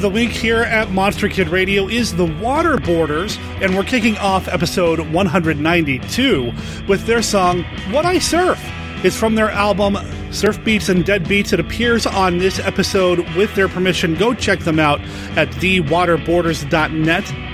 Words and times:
of 0.00 0.12
the 0.12 0.18
week 0.18 0.30
here 0.30 0.62
at 0.62 0.90
Monster 0.92 1.28
Kid 1.28 1.50
Radio 1.50 1.86
is 1.86 2.16
the 2.16 2.24
Waterboarders, 2.24 3.38
and 3.60 3.76
we're 3.76 3.84
kicking 3.84 4.16
off 4.16 4.48
episode 4.48 4.98
192 4.98 6.52
with 6.88 7.04
their 7.04 7.20
song 7.20 7.64
What 7.90 8.06
I 8.06 8.18
Surf. 8.18 8.58
It's 9.04 9.14
from 9.14 9.34
their 9.34 9.50
album 9.50 9.98
Surf 10.32 10.64
Beats 10.64 10.88
and 10.88 11.04
Dead 11.04 11.28
Beats. 11.28 11.52
It 11.52 11.60
appears 11.60 12.06
on 12.06 12.38
this 12.38 12.58
episode 12.60 13.18
with 13.36 13.54
their 13.54 13.68
permission. 13.68 14.14
Go 14.14 14.32
check 14.32 14.60
them 14.60 14.78
out 14.78 15.02
at 15.36 15.50
thewaterborders.net. 15.50 17.49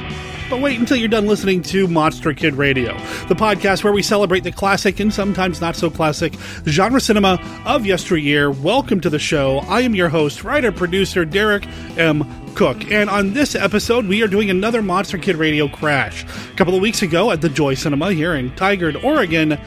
But 0.48 0.60
wait 0.60 0.78
until 0.78 0.96
you're 0.96 1.08
done 1.08 1.26
listening 1.26 1.60
to 1.62 1.88
Monster 1.88 2.32
Kid 2.32 2.54
Radio, 2.54 2.96
the 3.26 3.34
podcast 3.34 3.82
where 3.82 3.92
we 3.92 4.00
celebrate 4.00 4.44
the 4.44 4.52
classic 4.52 5.00
and 5.00 5.12
sometimes 5.12 5.60
not 5.60 5.74
so 5.74 5.90
classic 5.90 6.34
genre 6.68 7.00
cinema 7.00 7.40
of 7.66 7.84
yesteryear. 7.84 8.52
Welcome 8.52 9.00
to 9.00 9.10
the 9.10 9.18
show. 9.18 9.58
I 9.66 9.80
am 9.80 9.96
your 9.96 10.08
host, 10.08 10.44
writer, 10.44 10.70
producer, 10.70 11.24
Derek 11.24 11.66
M. 11.98 12.24
Koch. 12.54 12.88
And 12.92 13.10
on 13.10 13.32
this 13.32 13.56
episode, 13.56 14.06
we 14.06 14.22
are 14.22 14.28
doing 14.28 14.48
another 14.48 14.82
Monster 14.82 15.18
Kid 15.18 15.34
Radio 15.34 15.66
crash. 15.66 16.22
A 16.22 16.54
couple 16.54 16.76
of 16.76 16.80
weeks 16.80 17.02
ago 17.02 17.32
at 17.32 17.40
the 17.40 17.48
Joy 17.48 17.74
Cinema 17.74 18.12
here 18.12 18.36
in 18.36 18.52
Tigard, 18.52 19.02
Oregon, 19.02 19.58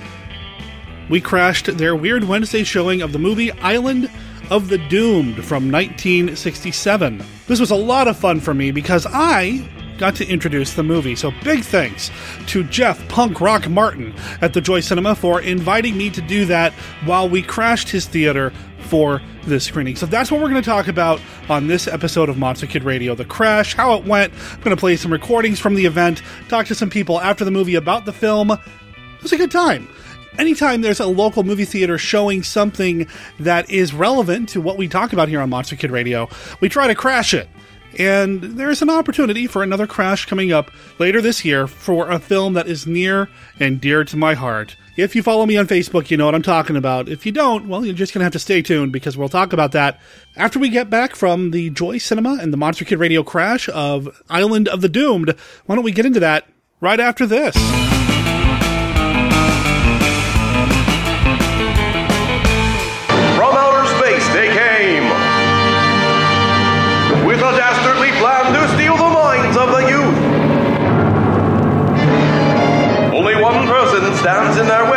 we 1.09 1.19
crashed 1.19 1.77
their 1.77 1.93
Weird 1.93 2.23
Wednesday 2.23 2.63
showing 2.63 3.01
of 3.01 3.11
the 3.11 3.19
movie 3.19 3.51
Island 3.51 4.09
of 4.49 4.69
the 4.69 4.77
Doomed 4.77 5.43
from 5.43 5.69
1967. 5.69 7.21
This 7.47 7.59
was 7.59 7.71
a 7.71 7.75
lot 7.75 8.07
of 8.07 8.17
fun 8.17 8.39
for 8.39 8.53
me 8.53 8.71
because 8.71 9.05
I 9.09 9.67
got 9.99 10.15
to 10.15 10.27
introduce 10.27 10.73
the 10.73 10.83
movie. 10.83 11.15
So 11.15 11.31
big 11.43 11.63
thanks 11.63 12.09
to 12.47 12.63
Jeff 12.63 13.07
Punk 13.09 13.39
Rock 13.41 13.69
Martin 13.69 14.13
at 14.41 14.53
the 14.53 14.61
Joy 14.61 14.79
Cinema 14.79 15.13
for 15.13 15.41
inviting 15.41 15.97
me 15.97 16.09
to 16.09 16.21
do 16.21 16.45
that 16.45 16.73
while 17.05 17.29
we 17.29 17.41
crashed 17.41 17.89
his 17.89 18.07
theater 18.07 18.51
for 18.79 19.21
this 19.43 19.65
screening. 19.65 19.95
So 19.95 20.05
that's 20.05 20.31
what 20.31 20.41
we're 20.41 20.49
going 20.49 20.61
to 20.61 20.69
talk 20.69 20.87
about 20.87 21.21
on 21.49 21.67
this 21.67 21.87
episode 21.87 22.29
of 22.29 22.37
Monster 22.37 22.65
Kid 22.65 22.83
Radio 22.83 23.13
The 23.13 23.25
Crash, 23.25 23.75
how 23.75 23.93
it 23.95 24.05
went. 24.05 24.33
I'm 24.33 24.61
going 24.61 24.75
to 24.75 24.79
play 24.79 24.95
some 24.95 25.11
recordings 25.11 25.59
from 25.59 25.75
the 25.75 25.85
event, 25.85 26.23
talk 26.47 26.65
to 26.67 26.75
some 26.75 26.89
people 26.89 27.19
after 27.19 27.45
the 27.45 27.51
movie 27.51 27.75
about 27.75 28.05
the 28.05 28.13
film. 28.13 28.51
It 28.51 29.23
was 29.23 29.33
a 29.33 29.37
good 29.37 29.51
time 29.51 29.87
anytime 30.39 30.81
there's 30.81 31.01
a 31.01 31.05
local 31.05 31.43
movie 31.43 31.65
theater 31.65 31.97
showing 31.97 32.41
something 32.41 33.07
that 33.39 33.69
is 33.69 33.93
relevant 33.93 34.49
to 34.49 34.61
what 34.61 34.77
we 34.77 34.87
talk 34.87 35.13
about 35.13 35.27
here 35.27 35.41
on 35.41 35.49
Monster 35.49 35.75
Kid 35.75 35.91
Radio, 35.91 36.29
we 36.61 36.69
try 36.69 36.87
to 36.87 36.95
crash 36.95 37.33
it. 37.33 37.49
And 37.97 38.41
there's 38.41 38.81
an 38.81 38.89
opportunity 38.89 39.47
for 39.47 39.63
another 39.63 39.87
crash 39.87 40.25
coming 40.25 40.51
up 40.51 40.71
later 40.99 41.21
this 41.21 41.43
year 41.43 41.67
for 41.67 42.09
a 42.09 42.19
film 42.19 42.53
that 42.53 42.67
is 42.67 42.85
near 42.85 43.29
and 43.59 43.81
dear 43.81 44.03
to 44.03 44.17
my 44.17 44.35
heart. 44.35 44.75
If 44.95 45.15
you 45.15 45.23
follow 45.23 45.45
me 45.45 45.57
on 45.57 45.67
Facebook, 45.67 46.11
you 46.11 46.17
know 46.17 46.25
what 46.25 46.35
I'm 46.35 46.41
talking 46.41 46.75
about. 46.75 47.09
If 47.09 47.25
you 47.25 47.31
don't, 47.31 47.67
well, 47.67 47.85
you're 47.85 47.95
just 47.95 48.13
going 48.13 48.19
to 48.19 48.25
have 48.25 48.33
to 48.33 48.39
stay 48.39 48.61
tuned 48.61 48.91
because 48.91 49.17
we'll 49.17 49.29
talk 49.29 49.53
about 49.53 49.71
that 49.71 49.99
after 50.35 50.59
we 50.59 50.69
get 50.69 50.89
back 50.89 51.15
from 51.15 51.51
the 51.51 51.69
Joy 51.69 51.97
Cinema 51.97 52.37
and 52.41 52.51
the 52.53 52.57
Monster 52.57 52.85
Kid 52.85 52.99
Radio 52.99 53.23
crash 53.23 53.69
of 53.69 54.21
Island 54.29 54.67
of 54.67 54.81
the 54.81 54.89
Doomed. 54.89 55.35
Why 55.65 55.75
don't 55.75 55.85
we 55.85 55.91
get 55.91 56.05
into 56.05 56.19
that 56.19 56.47
right 56.81 56.99
after 56.99 57.25
this? 57.25 57.55
Stands 74.29 74.57
in 74.59 74.67
their 74.67 74.88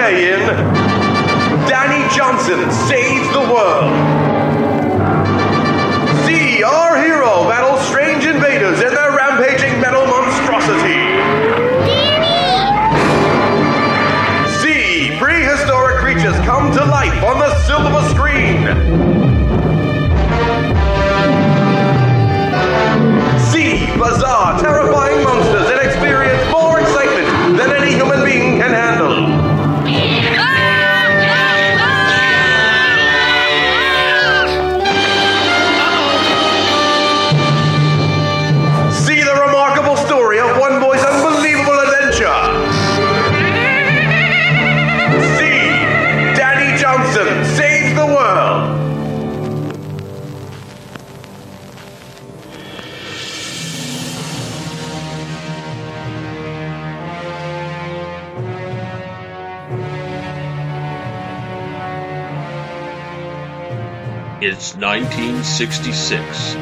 1966. 65.62 66.54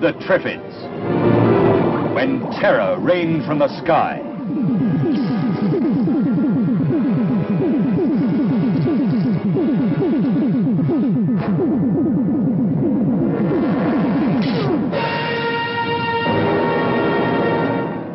The 0.00 0.14
Triffids, 0.14 2.14
when 2.14 2.40
terror 2.52 2.98
rained 2.98 3.44
from 3.44 3.58
the 3.58 3.68
sky. 3.84 4.22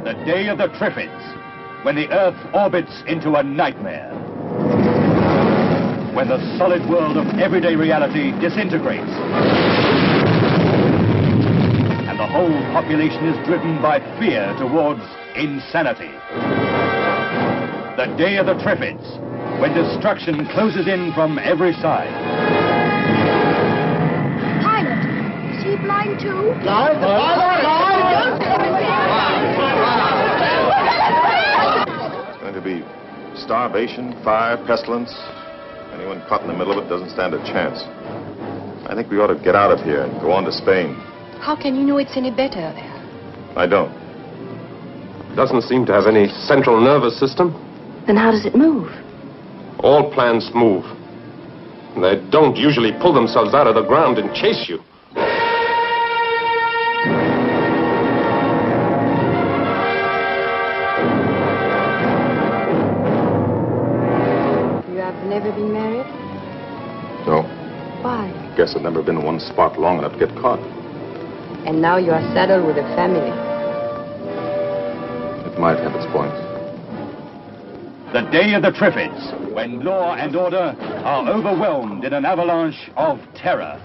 The 0.04 0.26
day 0.26 0.48
of 0.48 0.58
the 0.58 0.70
Triffids, 0.80 1.86
when 1.86 1.96
the 1.96 2.10
Earth 2.10 2.36
orbits 2.56 3.04
into 3.06 3.36
a 3.36 3.44
nightmare. 3.44 4.12
When 6.16 6.30
the 6.30 6.58
solid 6.58 6.90
world 6.90 7.18
of 7.18 7.28
everyday 7.38 7.76
reality 7.76 8.32
disintegrates 8.40 9.95
whole 12.36 12.52
population 12.76 13.24
is 13.32 13.38
driven 13.48 13.82
by 13.82 13.98
fear 14.20 14.54
towards 14.60 15.00
insanity. 15.40 16.12
The 17.96 18.14
day 18.20 18.36
of 18.36 18.46
the 18.46 18.56
Triffids, 18.60 19.08
when 19.62 19.74
destruction 19.74 20.46
closes 20.52 20.86
in 20.86 21.14
from 21.16 21.40
every 21.40 21.72
side. 21.80 22.12
Pilot, 24.60 25.00
is 25.56 25.64
he 25.64 25.78
blind 25.80 26.20
too? 26.20 26.52
It's 26.52 26.68
going 32.44 32.54
to 32.54 32.62
be 32.62 32.84
starvation, 33.40 34.12
fire, 34.26 34.58
pestilence. 34.68 35.16
Anyone 35.94 36.20
caught 36.28 36.42
in 36.42 36.50
the 36.50 36.58
middle 36.58 36.78
of 36.78 36.84
it 36.84 36.90
doesn't 36.90 37.12
stand 37.12 37.34
a 37.34 37.40
chance. 37.48 37.80
I 38.92 38.94
think 38.94 39.10
we 39.10 39.20
ought 39.20 39.32
to 39.32 39.40
get 39.42 39.56
out 39.56 39.72
of 39.72 39.80
here 39.86 40.04
and 40.04 40.20
go 40.20 40.34
on 40.34 40.44
to 40.44 40.52
Spain. 40.52 41.02
How 41.40 41.56
can 41.56 41.76
you 41.76 41.84
know 41.84 41.98
it's 41.98 42.18
any 42.18 42.32
better 42.32 42.74
there? 42.74 42.96
I 43.56 43.68
don't. 43.68 43.92
It 45.32 45.36
doesn't 45.36 45.64
seem 45.64 45.86
to 45.86 45.94
have 45.94 46.08
any 46.08 46.28
central 46.44 46.80
nervous 46.82 47.20
system. 47.20 47.54
Then 48.08 48.16
how 48.16 48.32
does 48.32 48.46
it 48.46 48.56
move? 48.56 48.90
All 49.80 50.12
plants 50.14 50.50
move. 50.56 50.84
They 51.96 52.22
don't 52.30 52.56
usually 52.56 52.92
pull 53.02 53.14
themselves 53.14 53.54
out 53.54 53.68
of 53.68 53.76
the 53.76 53.84
ground 53.84 54.18
and 54.18 54.34
chase 54.34 54.68
you. 54.68 54.80
You 64.92 65.02
have 65.02 65.24
never 65.26 65.52
been 65.52 65.72
married? 65.72 66.06
No. 67.26 67.44
Why? 68.02 68.54
Guess 68.58 68.76
I've 68.76 68.82
never 68.82 69.02
been 69.02 69.18
in 69.18 69.26
one 69.26 69.40
spot 69.40 69.80
long 69.80 70.00
enough 70.00 70.14
to 70.14 70.20
get 70.20 70.36
caught. 70.36 70.60
And 71.66 71.82
now 71.82 71.98
you 71.98 72.12
are 72.12 72.22
saddled 72.34 72.66
with 72.68 72.78
a 72.78 72.88
family. 72.96 73.32
It 75.52 75.60
might 75.60 75.80
have 75.80 75.96
its 75.96 76.06
points. 76.14 76.38
The 78.14 78.22
day 78.32 78.54
of 78.54 78.62
the 78.62 78.72
Triffids, 78.72 79.54
when 79.54 79.84
law 79.84 80.14
and 80.14 80.36
order 80.36 80.76
are 81.04 81.28
overwhelmed 81.28 82.06
in 82.06 82.14
an 82.14 82.24
avalanche 82.24 82.92
of 82.96 83.20
terror. 83.36 83.82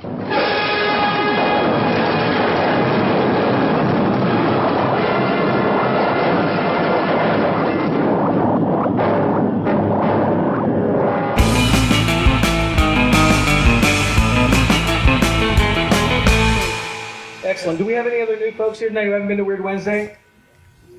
Excellent. 17.60 17.78
Do 17.78 17.84
we 17.84 17.92
have 17.92 18.06
any 18.06 18.22
other 18.22 18.38
new 18.38 18.52
folks 18.52 18.78
here 18.78 18.88
tonight 18.88 19.04
who 19.04 19.10
haven't 19.10 19.28
been 19.28 19.36
to 19.36 19.44
Weird 19.44 19.62
Wednesday? 19.62 20.16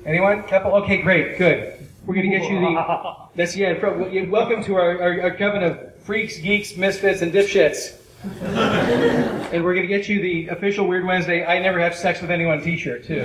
Anyone? 0.06 0.44
Couple? 0.44 0.70
Okay, 0.74 1.02
great. 1.02 1.36
Good. 1.36 1.88
We're 2.06 2.14
going 2.14 2.30
to 2.30 2.38
get 2.38 2.48
you 2.48 2.60
the. 2.60 3.16
That's 3.34 3.56
yeah. 3.56 3.74
pro- 3.80 4.28
Welcome 4.30 4.62
to 4.62 4.76
our, 4.76 5.02
our, 5.02 5.22
our 5.22 5.34
coven 5.34 5.64
of 5.64 5.96
freaks, 6.04 6.38
geeks, 6.38 6.76
misfits, 6.76 7.20
and 7.20 7.32
dipshits. 7.32 7.96
and 9.52 9.64
we're 9.64 9.74
going 9.74 9.88
to 9.88 9.92
get 9.92 10.08
you 10.08 10.22
the 10.22 10.46
official 10.54 10.86
Weird 10.86 11.04
Wednesday. 11.04 11.44
I 11.44 11.58
never 11.58 11.80
have 11.80 11.96
sex 11.96 12.20
with 12.20 12.30
anyone 12.30 12.62
T-shirt 12.62 13.06
too. 13.06 13.24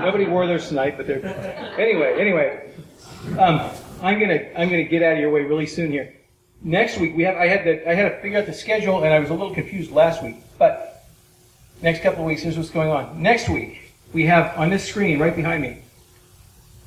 Nobody 0.00 0.24
wore 0.24 0.46
theirs 0.46 0.68
tonight, 0.68 0.96
but 0.96 1.06
they're 1.06 1.22
anyway. 1.78 2.16
Anyway, 2.18 2.72
um, 3.38 3.70
I'm 4.00 4.18
gonna 4.18 4.48
I'm 4.56 4.70
gonna 4.70 4.84
get 4.84 5.02
out 5.02 5.12
of 5.12 5.18
your 5.18 5.30
way 5.30 5.42
really 5.42 5.66
soon 5.66 5.90
here. 5.90 6.14
Next 6.62 6.96
week 6.96 7.14
we 7.14 7.24
have 7.24 7.36
I 7.36 7.48
had 7.48 7.64
to 7.64 7.90
I 7.90 7.92
had 7.92 8.08
to 8.08 8.22
figure 8.22 8.38
out 8.38 8.46
the 8.46 8.54
schedule 8.54 9.04
and 9.04 9.12
I 9.12 9.18
was 9.18 9.28
a 9.28 9.34
little 9.34 9.52
confused 9.52 9.90
last 9.90 10.22
week, 10.22 10.36
but 10.58 10.87
next 11.82 12.02
couple 12.02 12.20
of 12.20 12.26
weeks, 12.26 12.42
here's 12.42 12.56
what's 12.56 12.70
going 12.70 12.90
on. 12.90 13.20
Next 13.22 13.48
week, 13.48 13.92
we 14.12 14.26
have 14.26 14.56
on 14.58 14.70
this 14.70 14.88
screen 14.88 15.18
right 15.18 15.34
behind 15.34 15.62
me, 15.62 15.82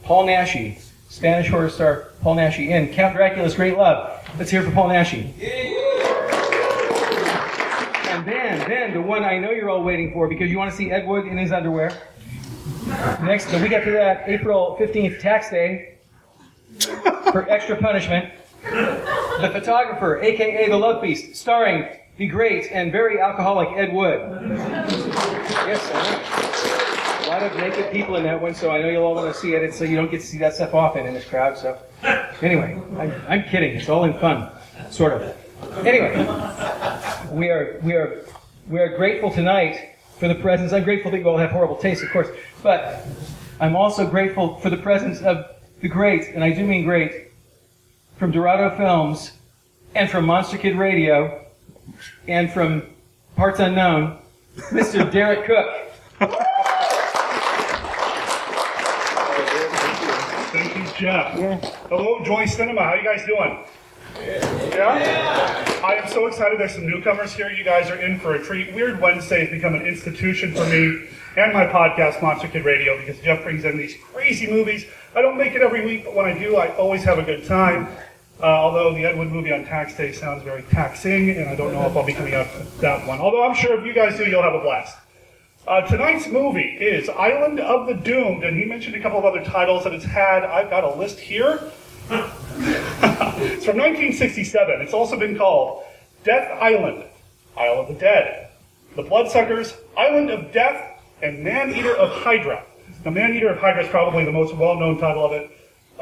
Paul 0.03 0.25
Naschy, 0.25 0.81
Spanish 1.09 1.49
horror 1.49 1.69
star 1.69 2.09
Paul 2.21 2.35
Naschy 2.35 2.69
in 2.69 2.93
Count 2.93 3.15
Dracula's 3.15 3.55
Great 3.55 3.77
Love. 3.77 4.27
Let's 4.37 4.49
hear 4.49 4.63
for 4.63 4.71
Paul 4.71 4.89
Naschy. 4.89 5.33
And 8.09 8.25
then, 8.27 8.69
then 8.69 8.93
the 8.93 9.01
one 9.01 9.23
I 9.23 9.37
know 9.37 9.51
you're 9.51 9.69
all 9.69 9.83
waiting 9.83 10.13
for 10.13 10.27
because 10.27 10.49
you 10.49 10.57
want 10.57 10.71
to 10.71 10.77
see 10.77 10.91
Ed 10.91 11.07
Wood 11.07 11.25
in 11.25 11.37
his 11.37 11.51
underwear. 11.51 11.91
Next, 13.21 13.45
the 13.45 13.59
week 13.59 13.71
after 13.71 13.91
that, 13.93 14.27
April 14.27 14.77
15th, 14.79 15.19
Tax 15.19 15.49
Day, 15.49 15.97
for 17.31 17.49
extra 17.49 17.75
punishment. 17.77 18.33
The 18.63 19.49
photographer, 19.51 20.21
aka 20.21 20.69
the 20.69 20.77
Love 20.77 21.01
Beast, 21.01 21.35
starring 21.35 21.87
the 22.21 22.27
great 22.27 22.71
and 22.71 22.91
very 22.91 23.19
alcoholic 23.19 23.69
Ed 23.75 23.91
Wood. 23.91 24.19
Yes, 25.65 25.89
I 25.91 27.25
know. 27.25 27.25
A 27.25 27.29
lot 27.31 27.41
of 27.41 27.57
naked 27.57 27.91
people 27.91 28.15
in 28.15 28.21
that 28.25 28.39
one, 28.39 28.53
so 28.53 28.69
I 28.69 28.79
know 28.79 28.89
you'll 28.89 29.05
all 29.05 29.15
want 29.15 29.33
to 29.33 29.39
see 29.39 29.55
it, 29.55 29.73
so 29.73 29.85
you 29.85 29.95
don't 29.95 30.11
get 30.11 30.21
to 30.21 30.27
see 30.27 30.37
that 30.37 30.53
stuff 30.53 30.75
often 30.75 31.07
in 31.07 31.15
this 31.15 31.25
crowd. 31.25 31.57
So, 31.57 31.79
anyway, 32.43 32.79
I'm, 32.99 33.11
I'm 33.27 33.43
kidding. 33.45 33.75
It's 33.75 33.89
all 33.89 34.03
in 34.03 34.13
fun, 34.19 34.51
sort 34.91 35.13
of. 35.13 35.35
Anyway, 35.83 36.13
we 37.31 37.49
are 37.49 37.79
we 37.81 37.93
are 37.93 38.23
we 38.69 38.79
are 38.79 38.95
grateful 38.95 39.31
tonight 39.31 39.95
for 40.19 40.27
the 40.27 40.35
presence. 40.35 40.73
I'm 40.73 40.83
grateful 40.83 41.09
that 41.09 41.17
you 41.17 41.27
all 41.27 41.39
have 41.39 41.49
horrible 41.49 41.77
taste, 41.77 42.03
of 42.03 42.11
course, 42.11 42.27
but 42.61 43.03
I'm 43.59 43.75
also 43.75 44.07
grateful 44.07 44.57
for 44.57 44.69
the 44.69 44.77
presence 44.77 45.23
of 45.23 45.43
the 45.79 45.87
great, 45.87 46.35
and 46.35 46.43
I 46.43 46.51
do 46.51 46.63
mean 46.67 46.83
great, 46.83 47.31
from 48.17 48.29
Dorado 48.29 48.77
Films 48.77 49.31
and 49.95 50.07
from 50.07 50.27
Monster 50.27 50.59
Kid 50.59 50.77
Radio 50.77 51.40
and 52.27 52.51
from 52.51 52.83
Parts 53.35 53.59
Unknown, 53.59 54.19
Mr. 54.71 55.09
Derek 55.11 55.45
Koch. 55.47 55.87
Thank 60.51 60.75
you, 60.75 60.85
Jeff. 60.97 61.33
Hello, 61.87 62.23
Joy 62.23 62.45
Cinema. 62.45 62.83
How 62.83 62.93
you 62.95 63.03
guys 63.03 63.25
doing? 63.25 63.63
Yeah? 64.17 65.81
I 65.83 65.95
am 65.95 66.07
so 66.09 66.27
excited. 66.27 66.59
There's 66.59 66.75
some 66.75 66.85
newcomers 66.87 67.33
here. 67.33 67.49
You 67.49 67.63
guys 67.63 67.89
are 67.89 67.95
in 67.95 68.19
for 68.19 68.35
a 68.35 68.43
treat. 68.43 68.73
Weird 68.73 68.99
Wednesday 69.01 69.41
has 69.41 69.49
become 69.49 69.73
an 69.75 69.85
institution 69.85 70.53
for 70.53 70.65
me 70.65 71.07
and 71.37 71.53
my 71.53 71.65
podcast, 71.65 72.21
Monster 72.21 72.49
Kid 72.49 72.65
Radio, 72.65 72.97
because 72.97 73.19
Jeff 73.21 73.43
brings 73.43 73.63
in 73.63 73.77
these 73.77 73.95
crazy 74.11 74.47
movies. 74.47 74.85
I 75.15 75.21
don't 75.21 75.37
make 75.37 75.55
it 75.55 75.61
every 75.61 75.85
week, 75.85 76.03
but 76.03 76.13
when 76.13 76.25
I 76.25 76.37
do, 76.37 76.57
I 76.57 76.75
always 76.75 77.03
have 77.03 77.19
a 77.19 77.23
good 77.23 77.45
time. 77.45 77.87
Uh, 78.41 78.45
although 78.45 78.91
the 78.93 79.05
Ed 79.05 79.19
Wood 79.19 79.31
movie 79.31 79.53
on 79.53 79.63
tax 79.65 79.95
day 79.95 80.11
sounds 80.11 80.41
very 80.41 80.63
taxing, 80.63 81.29
and 81.29 81.47
I 81.47 81.55
don't 81.55 81.73
know 81.73 81.85
if 81.85 81.95
I'll 81.95 82.05
be 82.05 82.13
coming 82.13 82.33
out 82.33 82.51
to 82.53 82.81
that 82.81 83.05
one. 83.05 83.19
Although 83.19 83.43
I'm 83.43 83.53
sure 83.53 83.79
if 83.79 83.85
you 83.85 83.93
guys 83.93 84.17
do, 84.17 84.25
you'll 84.25 84.41
have 84.41 84.55
a 84.55 84.61
blast. 84.61 84.97
Uh, 85.67 85.81
tonight's 85.81 86.27
movie 86.27 86.77
is 86.79 87.07
Island 87.07 87.59
of 87.59 87.85
the 87.85 87.93
Doomed, 87.93 88.43
and 88.43 88.57
he 88.57 88.65
mentioned 88.65 88.95
a 88.95 88.99
couple 88.99 89.19
of 89.19 89.25
other 89.25 89.43
titles 89.43 89.83
that 89.83 89.93
it's 89.93 90.05
had. 90.05 90.43
I've 90.43 90.71
got 90.71 90.83
a 90.83 90.95
list 90.95 91.19
here. 91.19 91.71
it's 92.09 93.65
from 93.65 93.77
1967. 93.77 94.81
It's 94.81 94.93
also 94.93 95.19
been 95.19 95.37
called 95.37 95.83
Death 96.23 96.49
Island, 96.59 97.03
Isle 97.55 97.81
of 97.81 97.89
the 97.89 97.93
Dead, 97.93 98.49
The 98.95 99.03
Bloodsuckers, 99.03 99.75
Island 99.95 100.31
of 100.31 100.51
Death, 100.51 100.99
and 101.21 101.43
Man 101.43 101.75
Eater 101.75 101.95
of 101.95 102.09
Hydra. 102.09 102.63
Now, 103.05 103.11
Man 103.11 103.35
Eater 103.35 103.49
of 103.49 103.59
Hydra 103.59 103.83
is 103.83 103.89
probably 103.89 104.25
the 104.25 104.31
most 104.31 104.55
well 104.55 104.79
known 104.79 104.97
title 104.97 105.23
of 105.23 105.31
it. 105.31 105.51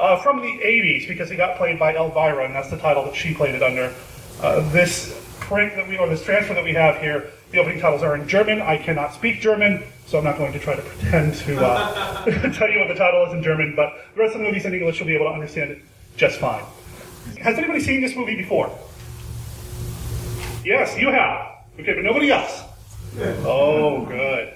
Uh, 0.00 0.16
from 0.16 0.40
the 0.40 0.48
80s, 0.48 1.06
because 1.06 1.30
it 1.30 1.36
got 1.36 1.58
played 1.58 1.78
by 1.78 1.94
Elvira, 1.94 2.46
and 2.46 2.54
that's 2.54 2.70
the 2.70 2.78
title 2.78 3.04
that 3.04 3.14
she 3.14 3.34
played 3.34 3.54
it 3.54 3.62
under. 3.62 3.94
Uh, 4.40 4.66
this 4.70 5.14
print 5.40 5.76
that 5.76 5.86
we, 5.86 5.98
or 5.98 6.08
this 6.08 6.24
transfer 6.24 6.54
that 6.54 6.64
we 6.64 6.72
have 6.72 6.96
here, 6.96 7.28
the 7.50 7.58
opening 7.58 7.78
titles 7.78 8.02
are 8.02 8.16
in 8.16 8.26
German. 8.26 8.62
I 8.62 8.78
cannot 8.78 9.12
speak 9.12 9.42
German, 9.42 9.82
so 10.06 10.16
I'm 10.16 10.24
not 10.24 10.38
going 10.38 10.54
to 10.54 10.58
try 10.58 10.74
to 10.74 10.80
pretend 10.80 11.34
to 11.34 11.62
uh, 11.62 12.24
tell 12.54 12.70
you 12.70 12.78
what 12.78 12.88
the 12.88 12.94
title 12.94 13.26
is 13.26 13.34
in 13.34 13.42
German, 13.42 13.74
but 13.76 13.92
the 14.14 14.22
rest 14.22 14.34
of 14.34 14.40
the 14.40 14.46
movie's 14.46 14.64
in 14.64 14.72
English, 14.72 15.00
you'll 15.00 15.06
be 15.06 15.14
able 15.14 15.26
to 15.26 15.32
understand 15.32 15.70
it 15.70 15.82
just 16.16 16.40
fine. 16.40 16.64
Has 17.42 17.58
anybody 17.58 17.80
seen 17.80 18.00
this 18.00 18.16
movie 18.16 18.36
before? 18.36 18.74
Yes, 20.64 20.98
you 20.98 21.10
have. 21.10 21.58
Okay, 21.78 21.92
but 21.92 22.04
nobody 22.04 22.30
else. 22.30 22.62
Oh, 23.44 24.06
good. 24.06 24.54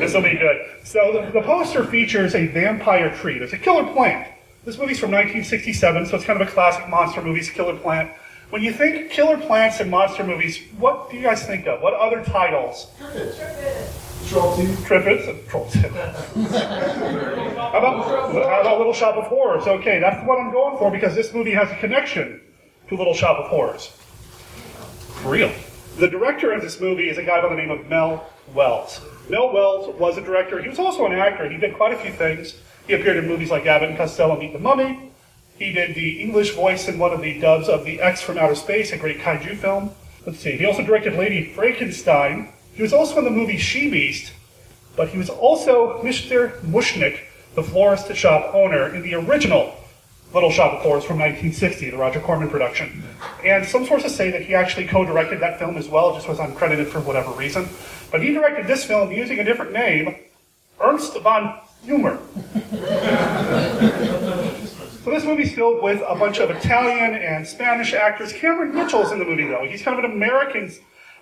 This 0.00 0.14
will 0.14 0.22
be 0.22 0.38
good. 0.38 0.70
So 0.84 1.12
the, 1.12 1.38
the 1.38 1.44
poster 1.44 1.84
features 1.84 2.34
a 2.34 2.46
vampire 2.46 3.14
tree. 3.14 3.38
There's 3.38 3.52
a 3.52 3.58
killer 3.58 3.84
plant. 3.92 4.26
This 4.62 4.76
movie's 4.76 4.98
from 4.98 5.10
1967, 5.10 6.06
so 6.06 6.16
it's 6.16 6.24
kind 6.26 6.40
of 6.40 6.46
a 6.46 6.50
classic 6.50 6.86
monster 6.86 7.22
movies, 7.22 7.48
killer 7.48 7.74
plant. 7.76 8.12
When 8.50 8.62
you 8.62 8.72
think 8.72 9.10
killer 9.10 9.38
plants 9.38 9.80
and 9.80 9.90
monster 9.90 10.22
movies, 10.22 10.60
what 10.76 11.10
do 11.10 11.16
you 11.16 11.22
guys 11.22 11.46
think 11.46 11.66
of? 11.66 11.80
What 11.80 11.94
other 11.94 12.22
titles? 12.22 12.88
Troll 14.28 14.56
2. 14.56 14.62
Triffids 14.84 15.30
and 15.30 15.48
Troll 15.48 15.70
2. 15.70 15.78
how, 15.80 17.78
about, 17.78 18.04
how 18.04 18.60
about 18.60 18.78
Little 18.78 18.92
Shop 18.92 19.16
of 19.16 19.24
Horrors? 19.24 19.66
Okay, 19.66 19.98
that's 19.98 20.26
what 20.26 20.38
I'm 20.38 20.52
going 20.52 20.76
for 20.76 20.90
because 20.90 21.14
this 21.14 21.32
movie 21.32 21.52
has 21.52 21.70
a 21.70 21.76
connection 21.76 22.42
to 22.88 22.96
Little 22.96 23.14
Shop 23.14 23.38
of 23.38 23.46
Horrors. 23.46 23.86
For 25.22 25.30
real. 25.30 25.50
The 25.96 26.08
director 26.08 26.52
of 26.52 26.60
this 26.60 26.80
movie 26.80 27.08
is 27.08 27.16
a 27.16 27.22
guy 27.22 27.40
by 27.40 27.48
the 27.48 27.56
name 27.56 27.70
of 27.70 27.86
Mel 27.86 28.28
Welles. 28.54 29.00
Mel 29.30 29.52
Welles 29.54 29.98
was 29.98 30.18
a 30.18 30.20
director. 30.20 30.60
He 30.60 30.68
was 30.68 30.78
also 30.78 31.06
an 31.06 31.12
actor. 31.12 31.48
He 31.48 31.56
did 31.56 31.74
quite 31.74 31.94
a 31.94 31.96
few 31.96 32.12
things. 32.12 32.56
He 32.90 32.96
appeared 32.96 33.18
in 33.18 33.28
movies 33.28 33.52
like 33.52 33.66
Abbott 33.66 33.90
and 33.90 33.96
Costello 33.96 34.36
Meet 34.36 34.52
the 34.52 34.58
Mummy. 34.58 35.12
He 35.56 35.70
did 35.70 35.94
the 35.94 36.20
English 36.20 36.56
voice 36.56 36.88
in 36.88 36.98
one 36.98 37.12
of 37.12 37.22
the 37.22 37.38
dubs 37.38 37.68
of 37.68 37.84
The 37.84 38.00
X 38.00 38.20
from 38.20 38.36
Outer 38.36 38.56
Space, 38.56 38.90
a 38.90 38.98
great 38.98 39.20
kaiju 39.20 39.58
film. 39.58 39.92
Let's 40.26 40.40
see. 40.40 40.56
He 40.56 40.66
also 40.66 40.82
directed 40.82 41.14
Lady 41.14 41.52
Frankenstein. 41.52 42.52
He 42.72 42.82
was 42.82 42.92
also 42.92 43.18
in 43.18 43.24
the 43.24 43.30
movie 43.30 43.58
She 43.58 43.88
Beast, 43.88 44.32
but 44.96 45.10
he 45.10 45.18
was 45.18 45.30
also 45.30 46.02
Mr. 46.02 46.60
Mushnick, 46.62 47.20
the 47.54 47.62
florist 47.62 48.12
shop 48.16 48.52
owner 48.56 48.92
in 48.92 49.02
the 49.02 49.14
original 49.14 49.72
Little 50.34 50.50
Shop 50.50 50.72
of 50.72 50.80
Horrors 50.80 51.04
from 51.04 51.20
1960, 51.20 51.90
the 51.90 51.96
Roger 51.96 52.18
Corman 52.18 52.50
production. 52.50 53.04
And 53.44 53.64
some 53.64 53.86
sources 53.86 54.12
say 54.12 54.32
that 54.32 54.42
he 54.42 54.56
actually 54.56 54.88
co-directed 54.88 55.38
that 55.42 55.60
film 55.60 55.76
as 55.76 55.88
well, 55.88 56.12
just 56.12 56.28
was 56.28 56.38
uncredited 56.38 56.88
for 56.88 56.98
whatever 56.98 57.30
reason. 57.30 57.68
But 58.10 58.20
he 58.20 58.32
directed 58.32 58.66
this 58.66 58.82
film 58.84 59.12
using 59.12 59.38
a 59.38 59.44
different 59.44 59.70
name, 59.70 60.16
Ernst 60.80 61.16
von 61.20 61.60
Humor. 61.84 62.18
So 65.02 65.10
this 65.10 65.24
movie's 65.24 65.54
filled 65.54 65.82
with 65.82 66.02
a 66.06 66.14
bunch 66.14 66.38
of 66.38 66.50
Italian 66.50 67.14
and 67.14 67.46
Spanish 67.46 67.94
actors. 67.94 68.32
Cameron 68.32 68.74
Mitchell's 68.74 69.12
in 69.12 69.18
the 69.18 69.24
movie, 69.24 69.46
though. 69.46 69.66
He's 69.66 69.82
kind 69.82 69.98
of 69.98 70.04
an 70.04 70.12
American 70.12 70.70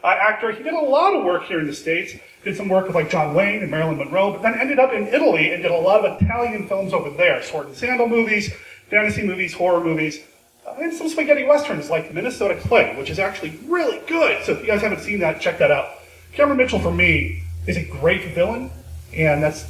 uh, 0.03 0.09
actor. 0.09 0.51
He 0.51 0.63
did 0.63 0.75
a 0.75 0.81
lot 0.81 1.15
of 1.15 1.25
work 1.25 1.45
here 1.45 1.61
in 1.61 1.67
the 1.67 1.73
States. 1.73 2.15
Did 2.45 2.57
some 2.57 2.69
work 2.69 2.87
with 2.87 2.95
like 2.95 3.09
John 3.09 3.35
Wayne 3.35 3.63
and 3.63 3.71
Marilyn 3.71 3.99
Monroe, 3.99 4.33
but 4.33 4.43
then 4.43 4.59
ended 4.59 4.79
up 4.79 4.93
in 4.93 5.07
Italy 5.07 5.53
and 5.53 5.63
did 5.63 5.71
a 5.71 5.77
lot 5.77 6.05
of 6.05 6.21
Italian 6.21 6.67
films 6.67 6.93
over 6.93 7.11
there. 7.11 7.43
Sword 7.43 7.69
and 7.69 7.77
Sandal 7.77 8.09
movies, 8.09 8.53
fantasy 8.91 9.23
movies, 9.23 9.53
horror 9.53 9.83
movies, 9.83 10.21
uh, 10.67 10.75
and 10.81 10.93
some 10.93 11.09
spaghetti 11.09 11.45
westerns 11.45 11.89
like 11.89 12.13
Minnesota 12.13 12.57
Clay, 12.61 12.97
which 12.97 13.11
is 13.11 13.19
actually 13.19 13.59
really 13.67 14.01
good. 14.07 14.45
So 14.45 14.53
if 14.53 14.61
you 14.61 14.67
guys 14.67 14.83
haven't 14.83 15.01
seen 15.01 15.21
that, 15.21 15.41
check 15.41 15.59
that 15.59 15.71
out. 15.71 15.99
Cameron 16.33 16.59
Mitchell, 16.59 16.79
for 16.79 16.93
me, 16.93 17.43
is 17.67 17.77
a 17.77 17.85
great 17.85 18.35
villain, 18.35 18.71
and 19.15 19.43
that's, 19.43 19.67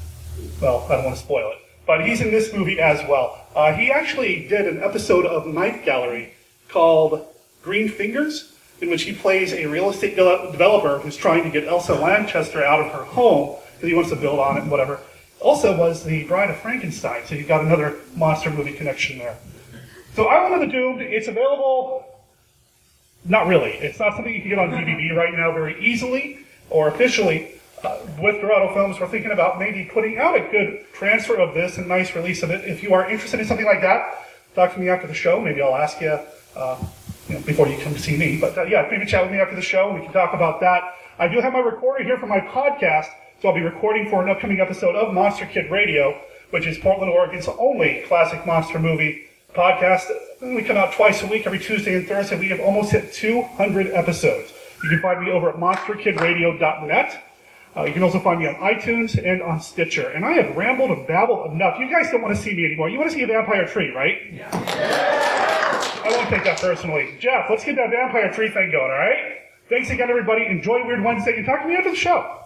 well, 0.60 0.86
I 0.88 0.96
don't 0.96 1.04
want 1.04 1.16
to 1.16 1.22
spoil 1.22 1.50
it, 1.52 1.58
but 1.86 2.04
he's 2.06 2.20
in 2.20 2.30
this 2.30 2.52
movie 2.52 2.80
as 2.80 3.00
well. 3.08 3.46
Uh, 3.54 3.72
he 3.72 3.90
actually 3.90 4.46
did 4.48 4.66
an 4.66 4.82
episode 4.82 5.26
of 5.26 5.46
Night 5.46 5.84
Gallery 5.84 6.34
called 6.68 7.26
Green 7.62 7.88
Fingers, 7.88 8.54
in 8.80 8.90
which 8.90 9.02
he 9.02 9.12
plays 9.12 9.52
a 9.52 9.66
real 9.66 9.90
estate 9.90 10.16
de- 10.16 10.52
developer 10.52 10.98
who's 10.98 11.16
trying 11.16 11.42
to 11.44 11.50
get 11.50 11.66
Elsa 11.66 11.94
Lanchester 11.94 12.64
out 12.64 12.80
of 12.80 12.92
her 12.92 13.04
home 13.04 13.56
because 13.74 13.88
he 13.88 13.94
wants 13.94 14.10
to 14.10 14.16
build 14.16 14.38
on 14.38 14.56
it 14.56 14.62
and 14.62 14.70
whatever. 14.70 15.00
Also 15.40 15.76
was 15.76 16.04
the 16.04 16.24
Bride 16.24 16.50
of 16.50 16.56
Frankenstein, 16.58 17.22
so 17.24 17.34
you've 17.34 17.48
got 17.48 17.64
another 17.64 17.96
monster 18.16 18.50
movie 18.50 18.72
connection 18.72 19.18
there. 19.18 19.36
So 20.14 20.26
Island 20.26 20.54
of 20.54 20.68
the 20.68 20.72
Doomed, 20.72 21.00
it's 21.00 21.28
available. 21.28 22.04
Not 23.24 23.46
really. 23.46 23.70
It's 23.70 24.00
not 24.00 24.14
something 24.14 24.34
you 24.34 24.40
can 24.40 24.48
get 24.48 24.58
on 24.58 24.70
DVD 24.70 25.14
right 25.14 25.32
now 25.32 25.52
very 25.52 25.80
easily 25.84 26.40
or 26.70 26.88
officially. 26.88 27.57
Uh, 27.84 27.98
with 28.20 28.40
Dorado 28.40 28.72
Films, 28.74 28.98
we're 28.98 29.08
thinking 29.08 29.30
about 29.30 29.58
maybe 29.58 29.84
putting 29.84 30.18
out 30.18 30.34
a 30.34 30.40
good 30.40 30.84
transfer 30.92 31.36
of 31.36 31.54
this 31.54 31.78
and 31.78 31.86
nice 31.86 32.14
release 32.16 32.42
of 32.42 32.50
it. 32.50 32.64
If 32.64 32.82
you 32.82 32.92
are 32.92 33.08
interested 33.08 33.38
in 33.38 33.46
something 33.46 33.66
like 33.66 33.80
that, 33.82 34.26
talk 34.54 34.74
to 34.74 34.80
me 34.80 34.88
after 34.88 35.06
the 35.06 35.14
show. 35.14 35.40
Maybe 35.40 35.62
I'll 35.62 35.76
ask 35.76 36.00
you, 36.00 36.18
uh, 36.56 36.84
you 37.28 37.34
know, 37.34 37.40
before 37.42 37.68
you 37.68 37.78
come 37.78 37.94
to 37.94 38.00
see 38.00 38.16
me. 38.16 38.38
But 38.40 38.58
uh, 38.58 38.64
yeah, 38.64 38.88
maybe 38.90 39.06
chat 39.06 39.22
with 39.22 39.30
me 39.30 39.38
after 39.38 39.54
the 39.54 39.62
show 39.62 39.90
and 39.90 40.00
we 40.00 40.04
can 40.04 40.12
talk 40.12 40.34
about 40.34 40.60
that. 40.60 40.82
I 41.20 41.28
do 41.28 41.40
have 41.40 41.52
my 41.52 41.60
recorder 41.60 42.02
here 42.02 42.18
for 42.18 42.26
my 42.26 42.40
podcast, 42.40 43.08
so 43.40 43.48
I'll 43.48 43.54
be 43.54 43.60
recording 43.60 44.08
for 44.10 44.22
an 44.22 44.28
upcoming 44.28 44.60
episode 44.60 44.96
of 44.96 45.14
Monster 45.14 45.46
Kid 45.46 45.70
Radio, 45.70 46.20
which 46.50 46.66
is 46.66 46.78
Portland, 46.78 47.12
Oregon's 47.12 47.48
only 47.48 48.02
classic 48.08 48.44
monster 48.46 48.78
movie 48.78 49.26
podcast. 49.54 50.04
We 50.40 50.62
come 50.62 50.76
out 50.76 50.92
twice 50.92 51.22
a 51.22 51.26
week, 51.26 51.46
every 51.46 51.58
Tuesday 51.58 51.96
and 51.96 52.06
Thursday. 52.06 52.38
We 52.38 52.48
have 52.48 52.60
almost 52.60 52.92
hit 52.92 53.12
200 53.12 53.88
episodes. 53.92 54.52
You 54.82 54.90
can 54.90 55.00
find 55.00 55.20
me 55.22 55.30
over 55.30 55.50
at 55.50 55.56
monsterkidradio.net. 55.56 57.24
Uh, 57.78 57.84
you 57.84 57.92
can 57.92 58.02
also 58.02 58.18
find 58.18 58.40
me 58.40 58.46
on 58.46 58.56
iTunes 58.56 59.16
and 59.24 59.40
on 59.40 59.60
Stitcher. 59.60 60.08
And 60.08 60.24
I 60.24 60.32
have 60.32 60.56
rambled 60.56 60.90
and 60.90 61.06
babbled 61.06 61.52
enough. 61.52 61.78
You 61.78 61.88
guys 61.88 62.10
don't 62.10 62.22
want 62.22 62.34
to 62.34 62.42
see 62.42 62.52
me 62.52 62.64
anymore. 62.64 62.88
You 62.88 62.98
want 62.98 63.10
to 63.10 63.16
see 63.16 63.22
a 63.22 63.26
vampire 63.28 63.68
tree, 63.68 63.92
right? 63.94 64.18
Yeah. 64.32 64.48
I 64.52 66.10
won't 66.10 66.28
take 66.28 66.42
that 66.42 66.58
personally. 66.60 67.14
Jeff, 67.20 67.46
let's 67.48 67.64
get 67.64 67.76
that 67.76 67.90
vampire 67.90 68.32
tree 68.32 68.50
thing 68.50 68.72
going, 68.72 68.90
all 68.90 68.98
right? 68.98 69.38
Thanks 69.68 69.90
again, 69.90 70.10
everybody. 70.10 70.46
Enjoy 70.46 70.84
Weird 70.84 71.04
Wednesday 71.04 71.36
and 71.36 71.46
talk 71.46 71.62
to 71.62 71.68
me 71.68 71.76
after 71.76 71.90
the 71.90 71.96
show. 71.96 72.38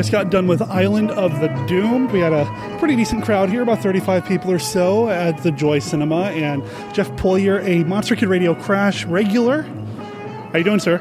Just 0.00 0.12
got 0.12 0.30
done 0.30 0.46
with 0.46 0.62
Island 0.62 1.10
of 1.10 1.40
the 1.40 1.48
Doomed. 1.68 2.10
We 2.10 2.20
had 2.20 2.32
a 2.32 2.46
pretty 2.78 2.96
decent 2.96 3.22
crowd 3.22 3.50
here, 3.50 3.60
about 3.60 3.82
35 3.82 4.24
people 4.24 4.50
or 4.50 4.58
so 4.58 5.10
at 5.10 5.42
the 5.42 5.50
Joy 5.50 5.78
Cinema. 5.78 6.30
And 6.30 6.64
Jeff 6.94 7.10
Pulier, 7.16 7.62
a 7.62 7.84
Monster 7.84 8.16
Kid 8.16 8.30
Radio 8.30 8.54
Crash 8.54 9.04
regular. 9.04 9.60
How 9.60 10.56
you 10.56 10.64
doing, 10.64 10.80
sir? 10.80 10.96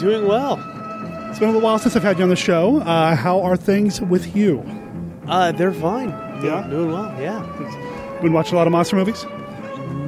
Doing 0.00 0.26
well. 0.26 0.54
It's 1.30 1.38
been 1.38 1.48
a 1.48 1.52
little 1.52 1.60
while 1.60 1.78
since 1.78 1.94
I've 1.94 2.02
had 2.02 2.18
you 2.18 2.24
on 2.24 2.28
the 2.28 2.34
show. 2.34 2.80
Uh, 2.80 3.14
how 3.14 3.40
are 3.40 3.56
things 3.56 4.00
with 4.00 4.34
you? 4.34 4.64
Uh, 5.28 5.52
they're 5.52 5.72
fine. 5.72 6.08
Yeah? 6.42 6.66
Doing 6.68 6.90
well, 6.90 7.14
yeah. 7.20 8.18
Been 8.20 8.32
watching 8.32 8.54
a 8.54 8.56
lot 8.56 8.66
of 8.66 8.72
monster 8.72 8.96
movies? 8.96 9.24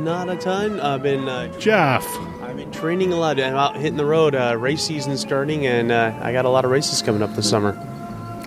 Not 0.02 0.28
a 0.28 0.34
ton. 0.34 0.80
I've 0.80 1.04
been 1.04 1.28
uh, 1.28 1.56
Jeff. 1.60 2.04
I've 2.42 2.56
been 2.56 2.72
training 2.72 3.12
a 3.12 3.16
lot. 3.16 3.38
I'm 3.38 3.54
out 3.54 3.76
hitting 3.76 3.96
the 3.96 4.04
road. 4.04 4.34
Uh, 4.34 4.56
race 4.58 4.82
season 4.82 5.16
starting, 5.16 5.64
and 5.64 5.92
uh, 5.92 6.18
I 6.20 6.32
got 6.32 6.44
a 6.44 6.48
lot 6.48 6.64
of 6.64 6.72
races 6.72 7.02
coming 7.02 7.22
up 7.22 7.32
this 7.36 7.48
summer. 7.48 7.80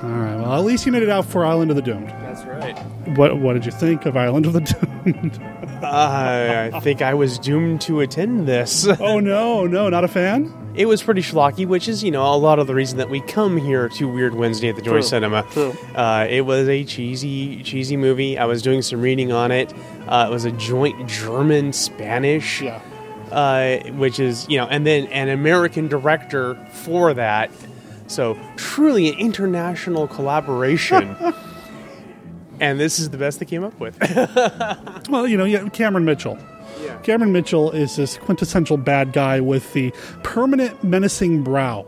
All 0.02 0.10
right. 0.10 0.36
Well, 0.36 0.54
at 0.54 0.64
least 0.64 0.86
you 0.86 0.92
made 0.92 1.04
it 1.04 1.10
out 1.10 1.26
for 1.26 1.46
Island 1.46 1.72
of 1.72 1.76
the 1.76 1.82
Doomed. 1.82 2.08
That's 2.10 2.44
right. 2.46 2.78
What 3.18 3.38
What 3.40 3.54
did 3.54 3.66
you 3.66 3.72
think 3.72 4.06
of 4.06 4.16
Island 4.16 4.46
of 4.46 4.54
the 4.54 4.62
Doomed? 4.62 5.40
Uh, 5.80 6.70
I 6.74 6.80
think 6.82 7.02
I 7.02 7.14
was 7.14 7.40
doomed 7.40 7.80
to 7.82 8.02
attend 8.02 8.46
this. 8.48 8.86
oh 9.00 9.22
no, 9.22 9.66
no, 9.66 9.88
not 9.88 10.04
a 10.04 10.10
fan. 10.10 10.54
It 10.76 10.88
was 10.88 11.02
pretty 11.02 11.22
schlocky, 11.22 11.66
which 11.66 11.88
is, 11.88 12.04
you 12.04 12.12
know, 12.12 12.22
a 12.34 12.36
lot 12.36 12.60
of 12.60 12.68
the 12.68 12.76
reason 12.76 12.98
that 12.98 13.10
we 13.10 13.22
come 13.22 13.56
here 13.56 13.88
to 13.88 14.08
Weird 14.12 14.36
Wednesday 14.36 14.68
at 14.68 14.76
the 14.76 14.82
Joy 14.82 14.92
True. 14.92 15.02
Cinema. 15.02 15.44
True. 15.52 15.74
Uh, 15.96 16.28
it 16.30 16.42
was 16.42 16.68
a 16.68 16.84
cheesy, 16.84 17.64
cheesy 17.64 17.96
movie. 17.96 18.38
I 18.38 18.44
was 18.44 18.62
doing 18.62 18.82
some 18.82 19.02
reading 19.02 19.32
on 19.32 19.52
it. 19.52 19.74
Uh, 20.06 20.28
it 20.30 20.34
was 20.34 20.44
a 20.44 20.52
joint 20.52 21.08
German 21.10 21.72
Spanish, 21.72 22.62
Yeah. 22.62 22.82
uh, 23.32 23.78
which 23.94 24.20
is, 24.20 24.48
you 24.50 24.58
know, 24.58 24.68
and 24.68 24.86
then 24.86 25.08
an 25.08 25.30
American 25.30 25.88
director 25.88 26.56
for 26.72 27.14
that. 27.14 27.52
So 28.10 28.38
truly 28.58 29.10
an 29.10 29.18
international 29.20 30.08
collaboration. 30.08 31.16
and 32.60 32.80
this 32.80 33.00
is 33.00 33.12
the 33.12 33.18
best 33.18 33.40
they 33.40 33.46
came 33.46 33.64
up 33.64 33.80
with. 33.80 33.98
Well, 35.10 35.28
you 35.28 35.38
know, 35.38 35.46
yeah, 35.46 35.68
Cameron 35.70 36.06
Mitchell. 36.06 36.38
Yeah. 36.84 36.96
Cameron 37.00 37.32
Mitchell 37.32 37.72
is 37.72 37.96
this 37.96 38.20
quintessential 38.20 38.78
bad 38.78 39.12
guy 39.12 39.40
with 39.40 39.74
the 39.74 39.92
permanent 40.22 40.84
menacing 40.84 41.44
brow. 41.44 41.84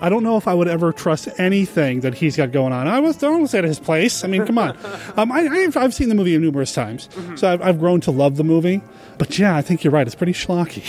I 0.00 0.08
don't 0.08 0.22
know 0.22 0.36
if 0.36 0.46
I 0.46 0.54
would 0.54 0.68
ever 0.68 0.92
trust 0.92 1.28
anything 1.38 2.00
that 2.00 2.14
he's 2.14 2.36
got 2.36 2.52
going 2.52 2.72
on. 2.72 2.86
I 2.86 3.00
was 3.00 3.22
almost 3.22 3.54
at 3.54 3.64
his 3.64 3.78
place. 3.78 4.24
I 4.24 4.28
mean, 4.28 4.46
come 4.46 4.58
on. 4.58 4.76
Um, 5.16 5.32
I, 5.32 5.48
I've, 5.48 5.76
I've 5.76 5.94
seen 5.94 6.10
the 6.10 6.14
movie 6.14 6.36
numerous 6.38 6.72
times, 6.72 7.08
so 7.34 7.52
I've, 7.52 7.60
I've 7.60 7.78
grown 7.80 8.00
to 8.02 8.12
love 8.12 8.36
the 8.36 8.44
movie. 8.44 8.82
But 9.16 9.36
yeah, 9.36 9.56
I 9.56 9.62
think 9.62 9.82
you're 9.82 9.92
right. 9.92 10.06
It's 10.06 10.14
pretty 10.14 10.32
schlocky. 10.32 10.84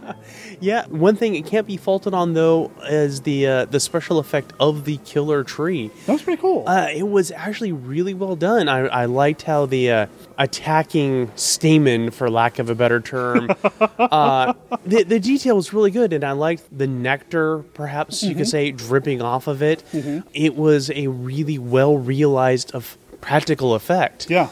Yeah, 0.60 0.86
one 0.88 1.16
thing 1.16 1.34
it 1.36 1.46
can't 1.46 1.66
be 1.66 1.78
faulted 1.78 2.12
on 2.12 2.34
though 2.34 2.70
is 2.86 3.22
the 3.22 3.46
uh, 3.46 3.64
the 3.64 3.80
special 3.80 4.18
effect 4.18 4.52
of 4.60 4.84
the 4.84 4.98
killer 4.98 5.42
tree. 5.42 5.90
That 6.04 6.12
was 6.12 6.22
pretty 6.22 6.40
cool. 6.40 6.68
Uh, 6.68 6.88
it 6.94 7.08
was 7.08 7.30
actually 7.30 7.72
really 7.72 8.12
well 8.12 8.36
done. 8.36 8.68
I, 8.68 8.80
I 8.80 9.04
liked 9.06 9.42
how 9.42 9.64
the 9.64 9.90
uh, 9.90 10.06
attacking 10.36 11.32
stamen, 11.34 12.10
for 12.10 12.28
lack 12.30 12.58
of 12.58 12.68
a 12.68 12.74
better 12.74 13.00
term, 13.00 13.50
uh, 13.98 14.52
the 14.84 15.04
the 15.04 15.18
detail 15.18 15.56
was 15.56 15.72
really 15.72 15.90
good, 15.90 16.12
and 16.12 16.24
I 16.24 16.32
liked 16.32 16.64
the 16.76 16.86
nectar, 16.86 17.49
perhaps 17.58 18.22
you 18.22 18.34
could 18.34 18.46
Mhm. 18.46 18.50
say, 18.50 18.70
dripping 18.70 19.20
off 19.22 19.46
of 19.46 19.62
it. 19.62 19.82
Mhm. 19.92 20.24
It 20.34 20.56
was 20.56 20.90
a 20.94 21.06
really 21.08 21.58
well 21.58 21.96
realized 21.96 22.72
of 22.74 22.96
practical 23.20 23.74
effect. 23.74 24.28
Yeah. 24.30 24.48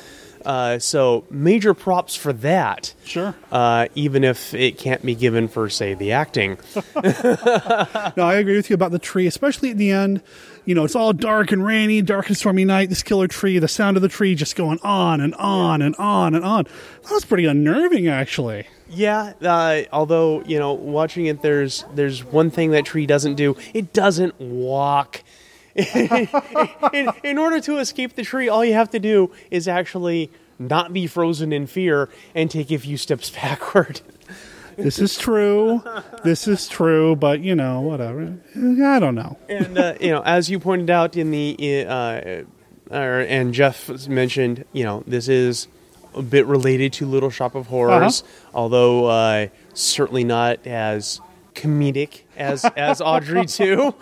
Uh, 0.46 0.78
so 0.78 1.24
major 1.30 1.74
props 1.74 2.14
for 2.14 2.32
that. 2.32 2.94
Sure. 3.04 3.34
Uh, 3.50 3.86
even 3.94 4.24
if 4.24 4.54
it 4.54 4.78
can't 4.78 5.04
be 5.04 5.14
given 5.14 5.48
for, 5.48 5.68
say, 5.68 5.94
the 5.94 6.12
acting. 6.12 6.58
no, 8.16 8.24
I 8.24 8.34
agree 8.34 8.56
with 8.56 8.70
you 8.70 8.74
about 8.74 8.92
the 8.92 8.98
tree, 8.98 9.26
especially 9.26 9.70
at 9.70 9.78
the 9.78 9.90
end. 9.90 10.22
You 10.68 10.75
know, 10.75 10.84
it's 10.84 10.94
all 10.94 11.14
dark 11.14 11.50
and 11.50 11.64
rainy, 11.64 12.02
dark 12.02 12.28
and 12.28 12.37
stormy 12.37 12.66
night. 12.66 12.90
This 12.90 13.02
killer 13.02 13.26
tree, 13.26 13.58
the 13.58 13.68
sound 13.68 13.96
of 13.96 14.02
the 14.02 14.08
tree 14.08 14.34
just 14.34 14.54
going 14.54 14.78
on 14.82 15.18
and 15.18 15.34
on 15.37 15.80
and 15.80 15.96
on 15.96 16.34
and 16.34 16.44
on. 16.44 16.64
That 17.04 17.10
was 17.10 17.25
pretty 17.25 17.46
unnerving, 17.46 18.06
actually. 18.06 18.66
Yeah, 18.87 19.32
uh, 19.40 19.84
although 19.94 20.42
you 20.42 20.58
know, 20.58 20.75
watching 20.75 21.25
it, 21.25 21.40
there's 21.40 21.87
there's 21.94 22.22
one 22.22 22.50
thing 22.50 22.72
that 22.72 22.84
tree 22.84 23.06
doesn't 23.06 23.37
do. 23.37 23.56
It 23.72 23.94
doesn't 23.94 24.38
walk. 24.38 25.22
in, 25.75 26.28
in 27.25 27.38
order 27.38 27.60
to 27.60 27.78
escape 27.78 28.14
the 28.14 28.22
tree, 28.22 28.50
all 28.50 28.62
you 28.62 28.75
have 28.75 28.90
to 28.90 28.98
do 28.98 29.32
is 29.50 29.68
actually 29.68 30.30
not 30.58 30.92
be 30.92 31.06
frozen 31.06 31.50
in 31.50 31.66
fear 31.66 32.10
and 32.34 32.50
take 32.50 32.70
a 32.70 32.78
few 32.78 32.98
steps 32.98 33.30
backward. 33.42 34.02
This 34.78 34.99
is 34.99 35.16
true. 35.18 35.82
This 36.25 36.47
is 36.49 36.68
true, 36.68 37.16
but 37.16 37.40
you 37.40 37.54
know, 37.54 37.80
whatever. 37.80 38.38
I 38.56 38.99
don't 38.99 39.14
know. 39.14 39.37
and 39.49 39.76
uh, 39.76 39.94
you 40.00 40.11
know, 40.11 40.23
as 40.23 40.49
you 40.49 40.58
pointed 40.58 40.88
out 40.90 41.16
in 41.16 41.30
the 41.30 41.85
uh, 41.87 42.42
or, 42.90 43.20
and 43.20 43.52
Jeff 43.52 43.88
mentioned, 44.08 44.64
you 44.73 44.85
know, 44.85 45.02
this 45.06 45.28
is 45.28 45.68
a 46.14 46.23
bit 46.23 46.47
related 46.47 46.92
to 46.94 47.06
Little 47.06 47.30
Shop 47.30 47.54
of 47.54 47.66
Horrors, 47.66 48.23
although 48.54 49.06
uh, 49.06 49.49
certainly 49.75 50.25
not 50.25 50.66
as 50.66 51.20
comedic 51.54 52.23
as 52.37 52.64
as 52.64 53.00
Audrey 53.00 53.44
too. 53.47 53.94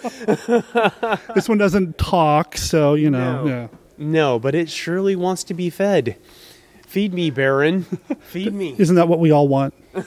this 1.35 1.49
one 1.49 1.59
doesn't 1.59 1.97
talk, 1.99 2.57
so 2.57 2.95
you 2.95 3.11
know. 3.11 3.45
No. 3.45 3.51
Yeah. 3.51 3.69
No, 3.99 4.39
but 4.39 4.55
it 4.55 4.69
surely 4.69 5.17
wants 5.17 5.43
to 5.45 5.55
be 5.55 5.71
fed. 5.71 6.19
Feed 6.87 7.15
me, 7.15 7.31
Baron. 7.31 7.83
Feed 8.21 8.53
me. 8.53 8.75
Isn't 8.79 8.97
that 8.97 9.09
what 9.09 9.21
we 9.21 9.31
all 9.31 9.49
want? 9.49 9.75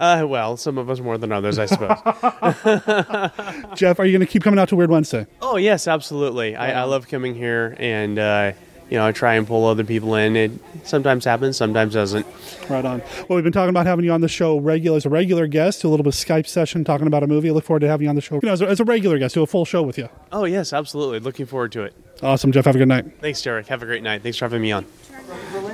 Uh, 0.00 0.24
well, 0.26 0.56
some 0.56 0.78
of 0.78 0.88
us 0.88 0.98
more 0.98 1.18
than 1.18 1.30
others, 1.30 1.58
I 1.58 1.66
suppose. 1.66 1.98
Jeff, 3.76 4.00
are 4.00 4.06
you 4.06 4.12
going 4.16 4.26
to 4.26 4.32
keep 4.32 4.42
coming 4.42 4.58
out 4.58 4.70
to 4.70 4.76
Weird 4.76 4.90
Wednesday? 4.90 5.26
oh 5.42 5.56
yes, 5.56 5.86
absolutely. 5.86 6.56
I, 6.56 6.80
I 6.80 6.84
love 6.84 7.06
coming 7.06 7.34
here, 7.34 7.76
and 7.78 8.18
uh, 8.18 8.52
you 8.88 8.96
know, 8.96 9.06
I 9.06 9.12
try 9.12 9.34
and 9.34 9.46
pull 9.46 9.66
other 9.66 9.84
people 9.84 10.14
in. 10.14 10.36
It 10.36 10.50
sometimes 10.84 11.24
happens, 11.24 11.56
sometimes 11.56 11.92
doesn't. 11.92 12.26
Right 12.68 12.84
on. 12.84 13.02
Well, 13.28 13.36
we've 13.36 13.44
been 13.44 13.52
talking 13.52 13.70
about 13.70 13.86
having 13.86 14.04
you 14.04 14.12
on 14.12 14.20
the 14.20 14.28
show 14.28 14.58
regular 14.58 14.96
as 14.96 15.04
a 15.06 15.10
regular 15.10 15.46
guest, 15.46 15.82
do 15.82 15.88
a 15.88 15.90
little 15.90 16.04
bit 16.04 16.14
of 16.14 16.18
Skype 16.18 16.46
session 16.46 16.82
talking 16.82 17.06
about 17.06 17.22
a 17.22 17.26
movie. 17.26 17.50
I 17.50 17.52
look 17.52 17.64
forward 17.64 17.80
to 17.80 17.88
having 17.88 18.04
you 18.04 18.08
on 18.08 18.16
the 18.16 18.22
show 18.22 18.36
you 18.36 18.40
know, 18.44 18.52
as, 18.52 18.62
a, 18.62 18.66
as 18.66 18.80
a 18.80 18.84
regular 18.84 19.18
guest, 19.18 19.34
do 19.34 19.42
a 19.42 19.46
full 19.46 19.64
show 19.64 19.82
with 19.82 19.98
you. 19.98 20.08
Oh 20.32 20.44
yes, 20.44 20.72
absolutely. 20.72 21.20
Looking 21.20 21.46
forward 21.46 21.72
to 21.72 21.82
it. 21.82 21.94
Awesome, 22.22 22.52
Jeff. 22.52 22.64
Have 22.64 22.74
a 22.74 22.78
good 22.78 22.88
night. 22.88 23.20
Thanks, 23.20 23.40
Derek. 23.42 23.66
Have 23.68 23.82
a 23.82 23.86
great 23.86 24.02
night. 24.02 24.22
Thanks 24.22 24.38
for 24.38 24.46
having 24.46 24.62
me 24.62 24.72
on. 24.72 24.86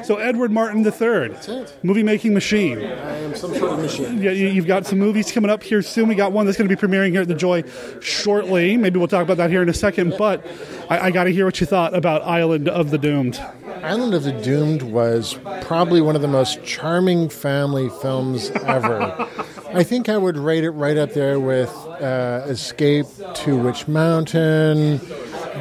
So, 0.05 0.17
Edward 0.17 0.51
Martin 0.53 0.85
III, 0.85 1.37
movie 1.83 2.03
making 2.03 2.35
machine. 2.35 2.79
I 2.79 3.17
am 3.19 3.35
some 3.35 3.55
sort 3.55 3.73
of 3.73 3.79
machine. 3.81 4.23
Yeah, 4.23 4.31
you- 4.31 4.49
you've 4.49 4.67
got 4.67 4.87
some 4.87 4.99
movies 4.99 5.33
coming 5.33 5.51
up 5.51 5.63
here 5.63 5.83
soon. 5.83 6.09
We 6.09 6.15
got 6.15 6.33
one 6.33 6.47
that's 6.47 6.57
going 6.59 6.69
to 6.69 6.77
be 6.77 6.81
premiering 6.81 7.11
here 7.13 7.23
at 7.23 7.29
the 7.29 7.35
Joy 7.35 7.63
shortly. 8.01 8.77
Maybe 8.77 8.99
we'll 8.99 9.09
talk 9.09 9.23
about 9.23 9.37
that 9.39 9.51
here 9.51 9.63
in 9.63 9.69
a 9.69 9.75
second. 9.75 10.15
But 10.19 10.47
I, 10.89 11.07
I 11.07 11.11
got 11.11 11.25
to 11.25 11.31
hear 11.31 11.45
what 11.45 11.61
you 11.61 11.67
thought 11.67 11.95
about 11.95 12.23
Island 12.23 12.69
of 12.69 12.91
the 12.91 12.99
Doomed. 12.99 13.41
Island 13.83 14.15
of 14.15 14.23
the 14.25 14.33
Doomed 14.33 14.83
was 14.83 15.39
probably 15.61 16.01
one 16.01 16.17
of 16.17 16.23
the 16.23 16.29
most 16.29 16.62
charming 16.64 17.29
family 17.29 17.88
films 18.03 18.51
ever. 18.64 19.29
I 19.75 19.83
think 19.83 20.09
I 20.09 20.16
would 20.16 20.37
rate 20.38 20.64
it 20.64 20.71
right 20.71 20.97
up 20.97 21.12
there 21.12 21.38
with 21.38 21.69
uh, 22.01 22.45
Escape 22.47 23.07
to 23.35 23.57
Witch 23.59 23.87
Mountain, 23.88 24.99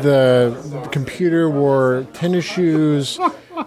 the 0.01 0.88
computer 0.91 1.49
wore 1.49 2.05
tennis 2.13 2.45
shoes, 2.45 3.19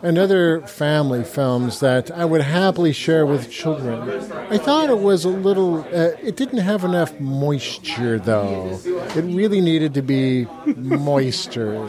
and 0.03 0.19
other 0.19 0.61
family 0.63 1.25
films 1.25 1.81
that 1.81 2.11
I 2.11 2.25
would 2.25 2.43
happily 2.43 2.93
share 2.93 3.27
with 3.27 3.51
children. 3.51 4.09
I 4.51 4.59
thought 4.59 4.91
it 4.91 4.99
was 4.99 5.25
a 5.25 5.29
little, 5.29 5.81
uh, 5.81 6.13
it 6.23 6.37
didn't 6.37 6.59
have 6.59 6.85
enough 6.85 7.19
moisture 7.21 8.19
though. 8.19 8.79
It 8.85 9.23
really 9.23 9.61
needed 9.61 9.95
to 9.95 10.03
be 10.03 10.47
moister. 10.77 11.89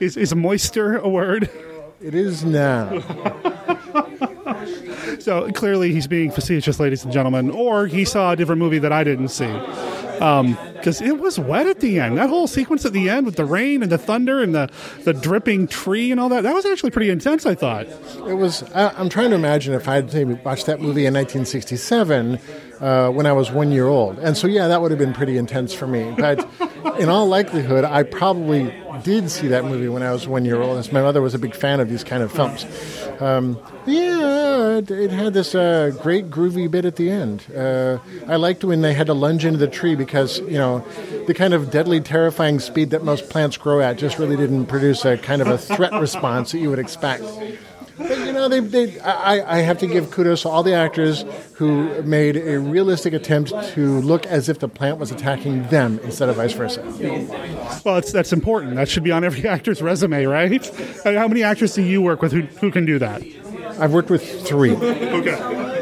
Is, 0.00 0.16
is 0.16 0.34
moisture 0.34 0.96
a 0.98 1.08
word? 1.08 1.50
It 2.00 2.14
is 2.14 2.44
now. 2.44 3.00
So 5.20 5.50
clearly 5.52 5.92
he's 5.92 6.06
being 6.06 6.30
facetious, 6.30 6.78
ladies 6.78 7.04
and 7.04 7.12
gentlemen, 7.12 7.50
or 7.50 7.86
he 7.86 8.04
saw 8.04 8.32
a 8.32 8.36
different 8.36 8.58
movie 8.58 8.78
that 8.80 8.92
I 8.92 9.04
didn't 9.04 9.28
see. 9.28 9.50
Because 10.14 11.00
it 11.00 11.18
was 11.18 11.38
wet 11.38 11.66
at 11.66 11.80
the 11.80 11.98
end. 12.00 12.18
That 12.18 12.28
whole 12.28 12.46
sequence 12.46 12.84
at 12.84 12.92
the 12.92 13.08
end 13.08 13.26
with 13.26 13.36
the 13.36 13.44
rain 13.44 13.82
and 13.82 13.90
the 13.90 13.98
thunder 13.98 14.42
and 14.42 14.54
the, 14.54 14.70
the 15.04 15.12
dripping 15.12 15.66
tree 15.66 16.10
and 16.10 16.20
all 16.20 16.28
that, 16.28 16.42
that 16.42 16.54
was 16.54 16.66
actually 16.66 16.90
pretty 16.90 17.10
intense, 17.10 17.46
I 17.46 17.54
thought. 17.54 17.86
It 18.28 18.34
was. 18.34 18.62
I, 18.74 18.88
I'm 18.90 19.08
trying 19.08 19.30
to 19.30 19.36
imagine 19.36 19.74
if 19.74 19.88
I'd 19.88 20.12
watched 20.44 20.66
that 20.66 20.80
movie 20.80 21.06
in 21.06 21.14
1967 21.14 22.38
uh, 22.80 23.10
when 23.10 23.26
I 23.26 23.32
was 23.32 23.50
one 23.50 23.70
year 23.72 23.86
old, 23.86 24.18
and 24.18 24.36
so 24.36 24.46
yeah, 24.46 24.68
that 24.68 24.82
would 24.82 24.90
have 24.90 24.98
been 24.98 25.14
pretty 25.14 25.38
intense 25.38 25.72
for 25.72 25.86
me. 25.86 26.14
But 26.16 26.46
in 26.98 27.08
all 27.08 27.26
likelihood, 27.26 27.84
I 27.84 28.02
probably 28.02 28.74
did 29.02 29.30
see 29.30 29.48
that 29.48 29.64
movie 29.64 29.88
when 29.88 30.02
I 30.02 30.12
was 30.12 30.28
one 30.28 30.44
year 30.44 30.60
old, 30.60 30.78
as 30.78 30.92
my 30.92 31.02
mother 31.02 31.22
was 31.22 31.34
a 31.34 31.38
big 31.38 31.54
fan 31.54 31.80
of 31.80 31.88
these 31.88 32.04
kind 32.04 32.22
of 32.22 32.30
films. 32.32 32.64
Um, 33.20 33.58
yeah, 33.86 34.78
it, 34.78 35.10
had 35.10 35.34
this 35.34 35.54
uh, 35.54 35.92
great 36.02 36.30
groovy 36.30 36.70
bit 36.70 36.84
at 36.84 36.96
the 36.96 37.10
end. 37.10 37.44
Uh, 37.54 37.98
I 38.26 38.36
liked 38.36 38.64
when 38.64 38.80
they 38.80 38.94
had 38.94 39.06
to 39.08 39.14
lunge 39.14 39.44
into 39.44 39.58
the 39.58 39.68
tree 39.68 39.94
because 39.94 40.38
you 40.40 40.58
know 40.58 40.84
the 41.26 41.34
kind 41.34 41.54
of 41.54 41.70
deadly, 41.70 42.00
terrifying 42.00 42.60
speed 42.60 42.90
that 42.90 43.04
most 43.04 43.28
plants 43.30 43.56
grow 43.56 43.80
at 43.80 43.98
just 43.98 44.18
really 44.18 44.36
didn't 44.36 44.66
produce 44.66 45.04
a 45.04 45.18
kind 45.18 45.42
of 45.42 45.48
a 45.48 45.58
threat 45.58 45.92
response 46.00 46.52
that 46.52 46.58
you 46.58 46.70
would 46.70 46.78
expect. 46.78 47.24
They, 48.48 48.60
they, 48.60 49.00
I, 49.00 49.58
I 49.58 49.60
have 49.60 49.78
to 49.78 49.86
give 49.86 50.10
kudos 50.10 50.42
to 50.42 50.48
all 50.48 50.62
the 50.62 50.74
actors 50.74 51.24
who 51.54 52.02
made 52.02 52.36
a 52.36 52.58
realistic 52.58 53.12
attempt 53.12 53.50
to 53.74 54.00
look 54.00 54.26
as 54.26 54.48
if 54.48 54.58
the 54.58 54.68
plant 54.68 54.98
was 54.98 55.10
attacking 55.10 55.68
them 55.68 55.98
instead 56.04 56.28
of 56.28 56.36
vice 56.36 56.52
versa. 56.52 56.82
Well, 57.84 58.00
that's 58.00 58.32
important. 58.32 58.76
That 58.76 58.88
should 58.88 59.04
be 59.04 59.10
on 59.12 59.24
every 59.24 59.46
actor's 59.48 59.82
resume, 59.82 60.24
right? 60.24 60.70
I 61.04 61.10
mean, 61.10 61.18
how 61.18 61.28
many 61.28 61.42
actors 61.42 61.74
do 61.74 61.82
you 61.82 62.02
work 62.02 62.22
with 62.22 62.32
who, 62.32 62.42
who 62.42 62.70
can 62.70 62.84
do 62.86 62.98
that? 62.98 63.22
I've 63.78 63.92
worked 63.92 64.10
with 64.10 64.46
three. 64.46 64.72
Okay. 64.72 65.80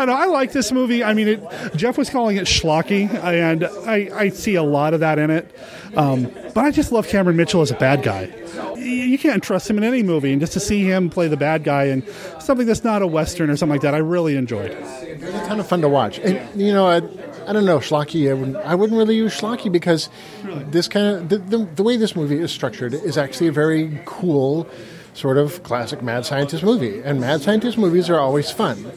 I 0.00 0.06
know 0.06 0.14
I 0.14 0.24
like 0.24 0.52
this 0.52 0.72
movie. 0.72 1.04
I 1.04 1.12
mean, 1.12 1.28
it, 1.28 1.76
Jeff 1.76 1.98
was 1.98 2.08
calling 2.08 2.38
it 2.38 2.44
schlocky, 2.44 3.12
and 3.22 3.64
I, 3.64 4.08
I 4.14 4.28
see 4.30 4.54
a 4.54 4.62
lot 4.62 4.94
of 4.94 5.00
that 5.00 5.18
in 5.18 5.28
it. 5.30 5.54
Um, 5.94 6.32
but 6.54 6.64
I 6.64 6.70
just 6.70 6.90
love 6.90 7.06
Cameron 7.06 7.36
Mitchell 7.36 7.60
as 7.60 7.70
a 7.70 7.74
bad 7.76 8.02
guy. 8.02 8.32
You, 8.78 9.18
can't 9.18 9.42
trust 9.42 9.68
him 9.68 9.76
in 9.76 9.84
any 9.84 10.02
movie, 10.02 10.32
and 10.32 10.40
just 10.40 10.54
to 10.54 10.60
see 10.60 10.84
him 10.84 11.10
play 11.10 11.28
the 11.28 11.36
bad 11.36 11.64
guy 11.64 11.84
in 11.84 12.02
something 12.40 12.66
that's 12.66 12.82
not 12.82 13.02
a 13.02 13.06
western 13.06 13.50
or 13.50 13.56
something 13.58 13.74
like 13.74 13.82
that, 13.82 13.94
I 13.94 13.98
really 13.98 14.36
enjoyed. 14.36 14.70
It 14.70 15.20
was 15.20 15.34
a 15.34 15.46
ton 15.46 15.60
of 15.60 15.68
fun 15.68 15.82
to 15.82 15.88
watch. 15.88 16.18
And 16.18 16.58
you 16.58 16.72
know, 16.72 16.86
I, 16.86 16.96
I 17.46 17.52
don't 17.52 17.66
know 17.66 17.78
schlocky. 17.78 18.30
I 18.30 18.32
wouldn't, 18.32 18.56
I 18.56 18.74
wouldn't 18.74 18.96
really 18.96 19.16
use 19.16 19.38
schlocky 19.38 19.70
because 19.70 20.08
this 20.70 20.88
kind 20.88 21.16
of 21.16 21.28
the, 21.28 21.38
the, 21.38 21.64
the 21.74 21.82
way 21.82 21.98
this 21.98 22.16
movie 22.16 22.38
is 22.38 22.50
structured 22.50 22.94
is 22.94 23.18
actually 23.18 23.48
a 23.48 23.52
very 23.52 24.00
cool 24.06 24.66
sort 25.12 25.36
of 25.36 25.62
classic 25.62 26.00
mad 26.02 26.24
scientist 26.24 26.64
movie. 26.64 27.02
And 27.02 27.20
mad 27.20 27.42
scientist 27.42 27.76
movies 27.76 28.08
are 28.08 28.18
always 28.18 28.50
fun. 28.50 28.90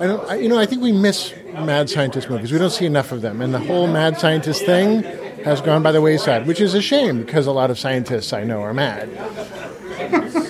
I, 0.00 0.36
you 0.36 0.48
know, 0.48 0.58
I 0.58 0.66
think 0.66 0.82
we 0.82 0.92
miss 0.92 1.34
mad 1.52 1.90
scientist 1.90 2.30
movies. 2.30 2.52
We 2.52 2.58
don't 2.58 2.70
see 2.70 2.86
enough 2.86 3.12
of 3.12 3.20
them, 3.22 3.40
and 3.40 3.52
the 3.52 3.58
whole 3.58 3.86
mad 3.86 4.18
scientist 4.18 4.64
thing 4.64 5.02
has 5.44 5.60
gone 5.60 5.82
by 5.82 5.92
the 5.92 6.00
wayside, 6.00 6.46
which 6.46 6.60
is 6.60 6.74
a 6.74 6.82
shame 6.82 7.24
because 7.24 7.46
a 7.46 7.52
lot 7.52 7.70
of 7.70 7.78
scientists 7.78 8.32
I 8.32 8.44
know 8.44 8.60
are 8.60 8.74
mad. 8.74 9.08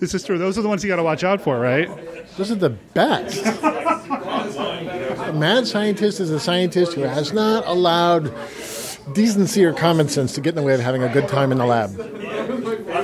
This 0.00 0.14
is 0.14 0.24
true. 0.24 0.38
Those 0.38 0.58
are 0.58 0.62
the 0.62 0.68
ones 0.68 0.82
you 0.82 0.88
got 0.88 0.96
to 0.96 1.02
watch 1.02 1.24
out 1.24 1.40
for, 1.40 1.58
right? 1.58 1.88
Those 2.36 2.50
are 2.50 2.56
the 2.56 2.70
best. 2.70 3.44
a 3.44 5.32
mad 5.34 5.66
scientist 5.66 6.20
is 6.20 6.30
a 6.30 6.40
scientist 6.40 6.94
who 6.94 7.02
has 7.02 7.32
not 7.32 7.66
allowed 7.66 8.32
decency 9.12 9.64
or 9.64 9.72
common 9.72 10.08
sense 10.08 10.34
to 10.34 10.40
get 10.40 10.50
in 10.50 10.56
the 10.56 10.62
way 10.62 10.74
of 10.74 10.80
having 10.80 11.02
a 11.02 11.08
good 11.12 11.28
time 11.28 11.52
in 11.52 11.58
the 11.58 11.66
lab. 11.66 11.90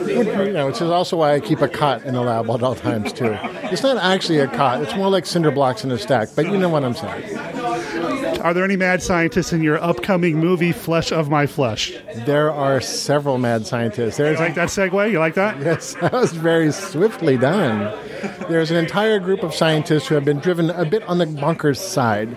You 0.08 0.52
know, 0.52 0.66
which 0.66 0.76
is 0.76 0.90
also 0.90 1.16
why 1.16 1.34
I 1.34 1.40
keep 1.40 1.60
a 1.60 1.68
cot 1.68 2.04
in 2.04 2.14
the 2.14 2.20
lab 2.22 2.50
at 2.50 2.62
all 2.62 2.74
times 2.74 3.12
too. 3.12 3.36
It's 3.70 3.82
not 3.82 3.96
actually 3.98 4.38
a 4.38 4.48
cot; 4.48 4.82
it's 4.82 4.94
more 4.96 5.10
like 5.10 5.26
cinder 5.26 5.50
blocks 5.50 5.84
in 5.84 5.90
a 5.90 5.98
stack. 5.98 6.28
But 6.34 6.46
you 6.46 6.56
know 6.56 6.68
what 6.68 6.84
I'm 6.84 6.94
saying. 6.94 7.38
Are 8.40 8.54
there 8.54 8.64
any 8.64 8.76
mad 8.76 9.02
scientists 9.02 9.52
in 9.52 9.62
your 9.62 9.82
upcoming 9.82 10.38
movie, 10.38 10.72
Flesh 10.72 11.12
of 11.12 11.28
My 11.28 11.46
Flesh? 11.46 11.92
There 12.24 12.50
are 12.50 12.80
several 12.80 13.36
mad 13.36 13.66
scientists. 13.66 14.18
You 14.18 14.24
There's 14.24 14.40
like 14.40 14.54
that 14.54 14.68
segue? 14.68 15.10
You 15.10 15.18
like 15.18 15.34
that? 15.34 15.60
Yes, 15.60 15.94
that 16.00 16.12
was 16.12 16.32
very 16.32 16.72
swiftly 16.72 17.36
done. 17.36 17.94
There's 18.48 18.70
an 18.70 18.78
entire 18.78 19.18
group 19.18 19.42
of 19.42 19.54
scientists 19.54 20.06
who 20.06 20.14
have 20.14 20.24
been 20.24 20.38
driven 20.38 20.70
a 20.70 20.86
bit 20.86 21.02
on 21.02 21.18
the 21.18 21.26
bonkers 21.26 21.76
side. 21.76 22.34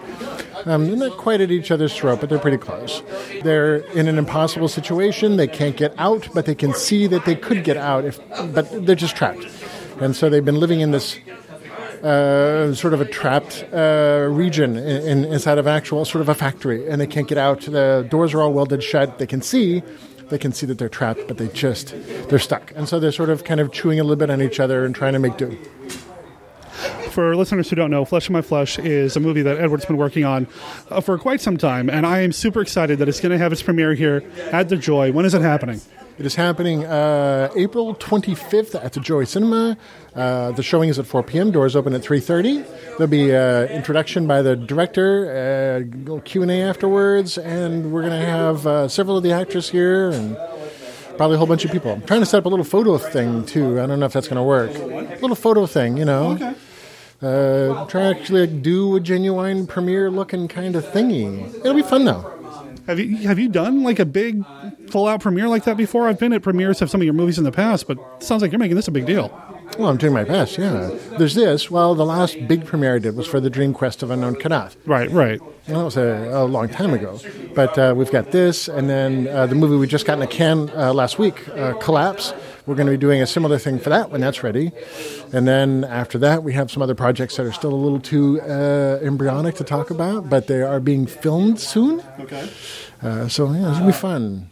Um, 0.65 0.87
they're 0.87 1.09
not 1.09 1.17
quite 1.17 1.41
at 1.41 1.51
each 1.51 1.71
other's 1.71 1.95
throat, 1.95 2.19
but 2.19 2.29
they're 2.29 2.39
pretty 2.39 2.57
close. 2.57 3.01
They're 3.41 3.77
in 3.91 4.07
an 4.07 4.17
impossible 4.17 4.67
situation. 4.67 5.37
They 5.37 5.47
can't 5.47 5.75
get 5.75 5.93
out, 5.97 6.27
but 6.33 6.45
they 6.45 6.55
can 6.55 6.73
see 6.73 7.07
that 7.07 7.25
they 7.25 7.35
could 7.35 7.63
get 7.63 7.77
out, 7.77 8.05
if, 8.05 8.19
but 8.53 8.85
they're 8.85 8.95
just 8.95 9.15
trapped. 9.15 9.45
And 9.99 10.15
so 10.15 10.29
they've 10.29 10.43
been 10.43 10.59
living 10.59 10.81
in 10.81 10.91
this 10.91 11.17
uh, 12.03 12.73
sort 12.73 12.93
of 12.93 13.01
a 13.01 13.05
trapped 13.05 13.63
uh, 13.71 14.27
region 14.29 14.75
in, 14.75 15.07
in, 15.07 15.25
inside 15.25 15.57
of 15.57 15.67
actual 15.67 16.03
sort 16.03 16.21
of 16.21 16.29
a 16.29 16.35
factory, 16.35 16.87
and 16.89 16.99
they 16.99 17.07
can't 17.07 17.27
get 17.27 17.37
out. 17.37 17.61
The 17.61 18.05
doors 18.09 18.33
are 18.33 18.41
all 18.41 18.51
welded 18.51 18.83
shut. 18.83 19.19
They 19.19 19.27
can 19.27 19.41
see, 19.41 19.81
they 20.29 20.37
can 20.37 20.51
see 20.51 20.65
that 20.65 20.77
they're 20.77 20.89
trapped, 20.89 21.21
but 21.27 21.37
they 21.37 21.47
just 21.47 21.95
they're 22.27 22.39
stuck, 22.39 22.73
and 22.75 22.89
so 22.89 22.99
they're 22.99 23.11
sort 23.11 23.29
of 23.29 23.45
kind 23.45 23.59
of 23.59 23.71
chewing 23.71 23.99
a 23.99 24.03
little 24.03 24.17
bit 24.17 24.29
on 24.29 24.41
each 24.41 24.59
other 24.59 24.83
and 24.83 24.93
trying 24.93 25.13
to 25.13 25.19
make 25.19 25.37
do. 25.37 25.57
For 27.11 27.35
listeners 27.35 27.69
who 27.69 27.75
don't 27.75 27.91
know, 27.91 28.03
Flesh 28.03 28.25
of 28.25 28.31
My 28.31 28.41
Flesh 28.41 28.79
is 28.79 29.15
a 29.15 29.19
movie 29.19 29.43
that 29.43 29.59
Edward's 29.59 29.85
been 29.85 29.97
working 29.97 30.25
on 30.25 30.47
uh, 30.89 30.99
for 30.99 31.17
quite 31.17 31.39
some 31.39 31.55
time, 31.57 31.89
and 31.89 32.05
I 32.05 32.19
am 32.19 32.31
super 32.31 32.61
excited 32.61 32.99
that 32.99 33.07
it's 33.07 33.21
going 33.21 33.31
to 33.31 33.37
have 33.37 33.53
its 33.53 33.61
premiere 33.61 33.93
here 33.93 34.23
at 34.51 34.67
the 34.67 34.75
Joy. 34.75 35.11
When 35.11 35.23
is 35.23 35.33
it 35.33 35.41
happening? 35.41 35.79
It 36.19 36.27
is 36.27 36.35
happening 36.35 36.85
uh, 36.85 37.49
April 37.55 37.95
25th 37.95 38.75
at 38.75 38.93
the 38.93 38.99
Joy 38.99 39.23
Cinema. 39.23 39.75
Uh, 40.15 40.51
the 40.51 40.61
showing 40.61 40.89
is 40.89 40.99
at 40.99 41.07
4 41.07 41.23
p.m. 41.23 41.49
Doors 41.49 41.75
open 41.75 41.93
at 41.93 42.01
3:30. 42.01 42.63
There'll 42.97 43.07
be 43.07 43.35
uh, 43.35 43.65
introduction 43.65 44.27
by 44.27 44.43
the 44.43 44.55
director, 44.55 45.87
uh, 46.13 46.19
Q 46.23 46.43
and 46.43 46.51
A 46.51 46.61
afterwards, 46.61 47.39
and 47.39 47.91
we're 47.91 48.01
going 48.01 48.19
to 48.19 48.25
have 48.25 48.67
uh, 48.67 48.87
several 48.87 49.17
of 49.17 49.23
the 49.23 49.31
actors 49.31 49.69
here 49.69 50.11
and 50.11 50.37
probably 51.17 51.33
a 51.33 51.37
whole 51.39 51.47
bunch 51.47 51.65
of 51.65 51.71
people. 51.71 51.91
I'm 51.91 52.03
trying 52.03 52.19
to 52.19 52.27
set 52.27 52.37
up 52.37 52.45
a 52.45 52.49
little 52.49 52.65
photo 52.65 52.99
thing 52.99 53.43
too. 53.47 53.81
I 53.81 53.87
don't 53.87 53.99
know 53.99 54.05
if 54.05 54.13
that's 54.13 54.27
going 54.27 54.37
to 54.37 54.43
work. 54.43 54.69
A 54.75 55.17
little 55.19 55.35
photo 55.35 55.65
thing, 55.65 55.97
you 55.97 56.05
know. 56.05 56.33
Okay. 56.33 56.53
Uh, 57.23 57.85
try 57.85 58.01
to 58.01 58.19
actually 58.19 58.45
like, 58.45 58.61
do 58.61 58.95
a 58.97 58.99
genuine 58.99 59.65
premiere 59.65 60.11
looking 60.11 60.47
kind 60.47 60.75
of 60.75 60.85
thingy. 60.85 61.51
It'll 61.55 61.73
be 61.73 61.81
fun 61.81 62.05
though. 62.05 62.42
Have 62.87 62.99
you 62.99 63.15
have 63.27 63.39
you 63.39 63.47
done 63.47 63.83
like 63.83 63.99
a 63.99 64.05
big 64.05 64.43
full 64.89 65.07
out 65.07 65.21
premiere 65.21 65.47
like 65.47 65.63
that 65.63 65.77
before? 65.77 66.07
I've 66.09 66.19
been 66.19 66.33
at 66.33 66.41
premieres 66.41 66.81
of 66.81 66.89
some 66.89 66.99
of 66.99 67.05
your 67.05 67.13
movies 67.13 67.37
in 67.37 67.45
the 67.45 67.51
past, 67.51 67.87
but 67.87 67.97
it 67.97 68.23
sounds 68.23 68.41
like 68.41 68.51
you're 68.51 68.59
making 68.59 68.75
this 68.75 68.89
a 68.89 68.91
big 68.91 69.05
deal. 69.05 69.29
Well, 69.79 69.87
I'm 69.89 69.97
doing 69.97 70.13
my 70.13 70.23
best, 70.23 70.57
yeah. 70.57 70.91
There's 71.17 71.33
this. 71.33 71.71
Well, 71.71 71.95
the 71.95 72.05
last 72.05 72.37
big 72.47 72.65
premiere 72.65 72.95
I 72.95 72.99
did 72.99 73.15
was 73.15 73.25
for 73.25 73.39
the 73.39 73.49
Dream 73.49 73.73
Quest 73.73 74.03
of 74.03 74.11
Unknown 74.11 74.35
Kadath. 74.35 74.75
Right, 74.85 75.09
right. 75.09 75.41
Well, 75.67 75.79
that 75.79 75.85
was 75.85 75.97
a, 75.97 76.29
a 76.31 76.45
long 76.45 76.69
time 76.69 76.93
ago. 76.93 77.19
But 77.55 77.77
uh, 77.77 77.93
we've 77.97 78.11
got 78.11 78.31
this, 78.31 78.67
and 78.67 78.87
then 78.89 79.27
uh, 79.27 79.47
the 79.47 79.55
movie 79.55 79.77
we 79.77 79.87
just 79.87 80.05
got 80.05 80.17
in 80.17 80.21
a 80.21 80.27
can 80.27 80.69
uh, 80.71 80.93
last 80.93 81.17
week, 81.17 81.47
uh, 81.49 81.73
Collapse. 81.79 82.33
We're 82.65 82.75
going 82.75 82.87
to 82.87 82.91
be 82.91 82.97
doing 82.97 83.21
a 83.21 83.27
similar 83.27 83.59
thing 83.59 83.77
for 83.79 83.89
that 83.89 84.09
when 84.09 84.21
that's 84.21 84.41
ready. 84.41 84.71
And 85.33 85.45
then 85.47 85.83
after 85.83 86.17
that, 86.19 86.43
we 86.43 86.53
have 86.53 86.71
some 86.71 86.81
other 86.81 86.95
projects 86.95 87.35
that 87.35 87.45
are 87.45 87.51
still 87.51 87.73
a 87.73 87.75
little 87.75 87.99
too 87.99 88.39
uh, 88.41 88.99
embryonic 89.01 89.55
to 89.55 89.65
talk 89.65 89.89
about, 89.89 90.29
but 90.29 90.47
they 90.47 90.61
are 90.61 90.79
being 90.79 91.05
filmed 91.05 91.59
soon. 91.59 92.01
Okay. 92.19 92.49
Uh, 93.01 93.27
so, 93.27 93.51
yeah, 93.51 93.69
it's 93.69 93.79
going 93.79 93.81
to 93.81 93.87
be 93.87 93.91
fun. 93.91 94.49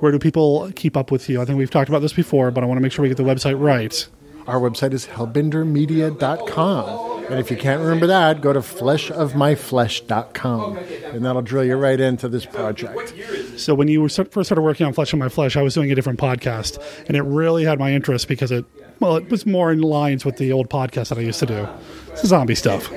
Where 0.00 0.12
do 0.12 0.18
people 0.18 0.70
keep 0.76 0.94
up 0.96 1.10
with 1.10 1.28
you? 1.30 1.40
I 1.40 1.46
think 1.46 1.56
we've 1.58 1.70
talked 1.70 1.88
about 1.88 2.02
this 2.02 2.12
before, 2.12 2.50
but 2.50 2.62
I 2.62 2.66
want 2.66 2.76
to 2.78 2.82
make 2.82 2.92
sure 2.92 3.02
we 3.02 3.08
get 3.08 3.16
the 3.16 3.22
website 3.24 3.58
right. 3.58 4.06
Our 4.46 4.60
website 4.60 4.92
is 4.92 5.06
hellbendermedia.com. 5.06 7.08
And 7.30 7.38
if 7.38 7.50
you 7.50 7.58
can't 7.58 7.82
remember 7.82 8.06
that, 8.06 8.40
go 8.40 8.54
to 8.54 8.60
fleshofmyflesh.com. 8.60 10.78
And 10.78 11.24
that'll 11.24 11.42
drill 11.42 11.64
you 11.64 11.76
right 11.76 12.00
into 12.00 12.26
this 12.28 12.46
project. 12.46 13.12
So 13.58 13.74
when 13.74 13.88
you 13.88 14.08
first 14.08 14.30
started 14.30 14.62
working 14.62 14.86
on 14.86 14.92
Flesh 14.92 15.12
of 15.12 15.18
My 15.18 15.28
Flesh, 15.28 15.56
I 15.56 15.62
was 15.62 15.74
doing 15.74 15.90
a 15.90 15.94
different 15.94 16.18
podcast, 16.18 16.80
and 17.08 17.16
it 17.16 17.22
really 17.22 17.64
had 17.64 17.78
my 17.78 17.92
interest 17.92 18.28
because 18.28 18.52
it, 18.52 18.64
well, 19.00 19.16
it 19.16 19.30
was 19.30 19.46
more 19.46 19.70
in 19.72 19.80
lines 19.80 20.24
with 20.24 20.36
the 20.36 20.52
old 20.52 20.68
podcast 20.68 21.08
that 21.10 21.18
I 21.18 21.22
used 21.22 21.40
to 21.40 21.46
do. 21.46 21.68
It's 22.10 22.26
zombie 22.26 22.56
stuff. 22.56 22.90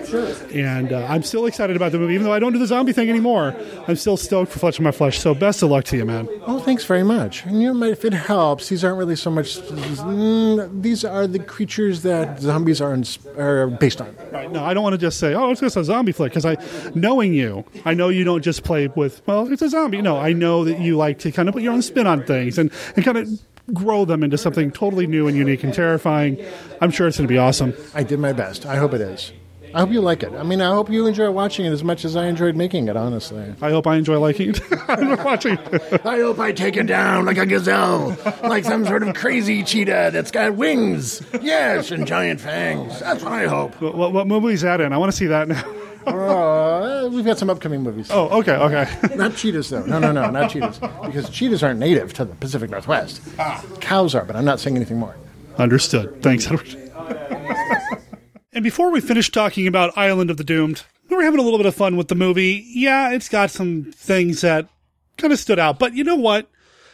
And 0.52 0.92
uh, 0.92 1.06
I'm 1.08 1.22
still 1.22 1.46
excited 1.46 1.76
about 1.76 1.92
the 1.92 2.00
movie, 2.00 2.16
even 2.16 2.26
though 2.26 2.34
I 2.34 2.40
don't 2.40 2.54
do 2.54 2.60
the 2.60 2.66
zombie 2.66 2.92
thing 2.92 3.08
anymore. 3.10 3.56
I'm 3.88 3.96
still 3.96 4.18
stoked 4.18 4.52
for 4.52 4.58
Flesh 4.58 4.80
of 4.80 4.84
My 4.84 4.92
Flesh. 4.92 5.20
So 5.20 5.36
best 5.36 5.62
of 5.62 5.70
luck 5.70 5.84
to 5.86 5.98
you, 5.98 6.06
man. 6.06 6.28
Oh, 6.48 6.60
thanks 6.60 6.86
very 6.86 7.04
much. 7.04 7.46
And 7.46 7.62
you 7.62 7.74
know, 7.74 7.86
if 7.86 8.04
it 8.04 8.14
helps, 8.14 8.70
these 8.70 8.84
aren't 8.84 8.98
really 8.98 9.16
so 9.16 9.30
much. 9.30 9.58
Mm, 9.58 10.82
these 10.82 11.06
are 11.06 11.28
the 11.28 11.40
creatures 11.40 12.02
that 12.02 12.40
zombies 12.40 12.82
are, 12.82 12.94
ins- 12.96 13.20
are 13.38 13.68
based 13.68 14.02
on. 14.02 14.16
Right. 14.32 14.52
No, 14.52 14.64
I 14.64 14.74
don't 14.74 14.82
want 14.82 14.94
to 14.94 14.98
just 14.98 15.20
say, 15.20 15.36
oh, 15.36 15.52
it's 15.52 15.62
just 15.62 15.78
a 15.78 15.84
zombie 15.84 16.14
flick, 16.14 16.32
because 16.32 16.46
I, 16.46 16.58
knowing 16.96 17.36
you, 17.36 17.64
I 17.86 17.94
know 17.94 18.10
you 18.10 18.24
don't 18.24 18.42
just 18.42 18.64
play 18.64 18.88
with, 18.88 19.22
well, 19.28 19.52
it's 19.52 19.62
a 19.62 19.70
zombie. 19.70 20.02
No, 20.02 20.18
I 20.18 20.34
know 20.34 20.66
that 20.66 20.80
you 20.80 20.98
like 20.98 21.20
to 21.20 21.32
kind 21.32 21.48
of 21.48 21.54
put 21.54 21.62
your 21.62 21.74
own 21.74 21.84
spin 21.84 22.08
on 22.08 22.24
things 22.24 22.58
and, 22.58 22.72
and 22.96 23.06
kind 23.06 23.18
of 23.18 23.30
grow 23.74 24.06
them 24.06 24.24
into 24.24 24.38
something 24.38 24.72
totally 24.72 25.08
new 25.08 25.28
and 25.28 25.38
unique 25.38 25.64
and 25.64 25.74
terrifying. 25.74 26.44
I'm 26.82 26.92
sure 26.92 27.08
it's 27.08 27.18
going 27.18 27.28
to 27.28 27.32
be 27.32 27.38
awesome. 27.38 27.74
I 27.94 28.04
did 28.04 28.20
my 28.20 28.34
best. 28.34 28.66
I 28.66 28.76
hope 28.76 28.94
it 28.94 29.02
is. 29.02 29.32
I 29.74 29.80
hope 29.80 29.92
you 29.92 30.02
like 30.02 30.22
it. 30.22 30.34
I 30.34 30.44
mean, 30.44 30.60
I 30.60 30.70
hope 30.70 30.90
you 30.90 31.08
enjoy 31.08 31.32
watching 31.32 31.66
it 31.66 31.70
as 31.72 31.82
much 31.82 32.04
as 32.04 32.18
I 32.18 32.26
enjoyed 32.26 32.58
making 32.58 32.90
it, 32.90 32.98
honestly. 32.98 33.54
I 33.62 33.70
hope 33.70 33.88
I 33.88 33.96
enjoy 33.96 34.20
liking 34.20 34.50
it. 34.50 34.62
I'm 34.90 35.24
watching. 35.24 35.58
I 36.04 36.20
hope 36.20 36.40
I 36.40 36.52
take 36.52 36.76
it 36.76 36.88
down 36.88 37.26
like 37.26 37.38
a 37.38 37.46
gazelle, 37.46 38.18
like 38.44 38.66
some 38.66 38.86
sort 38.86 39.04
of 39.04 39.16
crazy 39.16 39.64
cheetah 39.64 40.10
that's 40.12 40.32
got 40.32 40.56
wings. 40.56 41.22
Yes, 41.42 41.90
and 41.92 42.06
giant 42.06 42.42
fangs. 42.42 43.00
That's 43.00 43.24
what 43.24 43.32
I 43.32 43.48
hope. 43.48 43.80
What, 43.82 43.96
what, 43.96 44.12
what 44.12 44.28
movie 44.28 44.54
is 44.54 44.62
that 44.62 44.82
in? 44.82 44.92
I 44.92 44.98
want 44.98 45.12
to 45.12 45.18
see 45.18 45.28
that 45.28 45.48
now. 45.48 45.64
Uh, 46.08 47.10
we've 47.12 47.26
got 47.26 47.38
some 47.38 47.50
upcoming 47.50 47.82
movies. 47.82 48.10
Oh, 48.12 48.40
okay, 48.40 48.54
okay. 48.56 49.16
not 49.16 49.36
cheetahs, 49.36 49.70
though. 49.70 49.86
No, 49.86 50.00
no, 50.00 50.12
no, 50.12 50.30
not 50.30 50.52
cheetahs. 50.52 50.80
Because 50.80 51.30
cheetahs 51.30 51.64
aren't 51.64 51.80
native 51.80 52.14
to 52.16 52.26
the 52.26 52.36
Pacific 52.36 52.70
Northwest. 52.70 53.22
Cows 53.80 54.16
are, 54.16 54.26
but 54.26 54.36
I'm 54.36 54.46
not 54.46 54.60
saying 54.60 54.76
anything 54.76 54.98
more. 54.98 55.16
Understood. 55.58 56.22
Thanks, 56.22 56.48
Edward. 56.48 56.76
and 58.54 58.64
before 58.64 58.92
we 58.92 59.02
finish 59.02 59.32
talking 59.32 59.68
about 59.68 59.98
Island 59.98 60.30
of 60.30 60.38
the 60.38 60.44
Doomed, 60.44 60.84
we 61.10 61.16
were 61.16 61.24
having 61.24 61.40
a 61.40 61.44
little 61.44 61.60
bit 61.60 61.68
of 61.68 61.76
fun 61.76 61.98
with 61.98 62.08
the 62.08 62.16
movie. 62.16 62.66
Yeah, 62.70 63.12
it's 63.12 63.30
got 63.30 63.52
some 63.52 63.92
things 63.94 64.42
that 64.42 64.68
kind 65.18 65.34
of 65.34 65.40
stood 65.40 65.60
out, 65.60 65.78
but 65.78 65.94
you 65.94 66.04
know 66.04 66.16
what? 66.16 66.50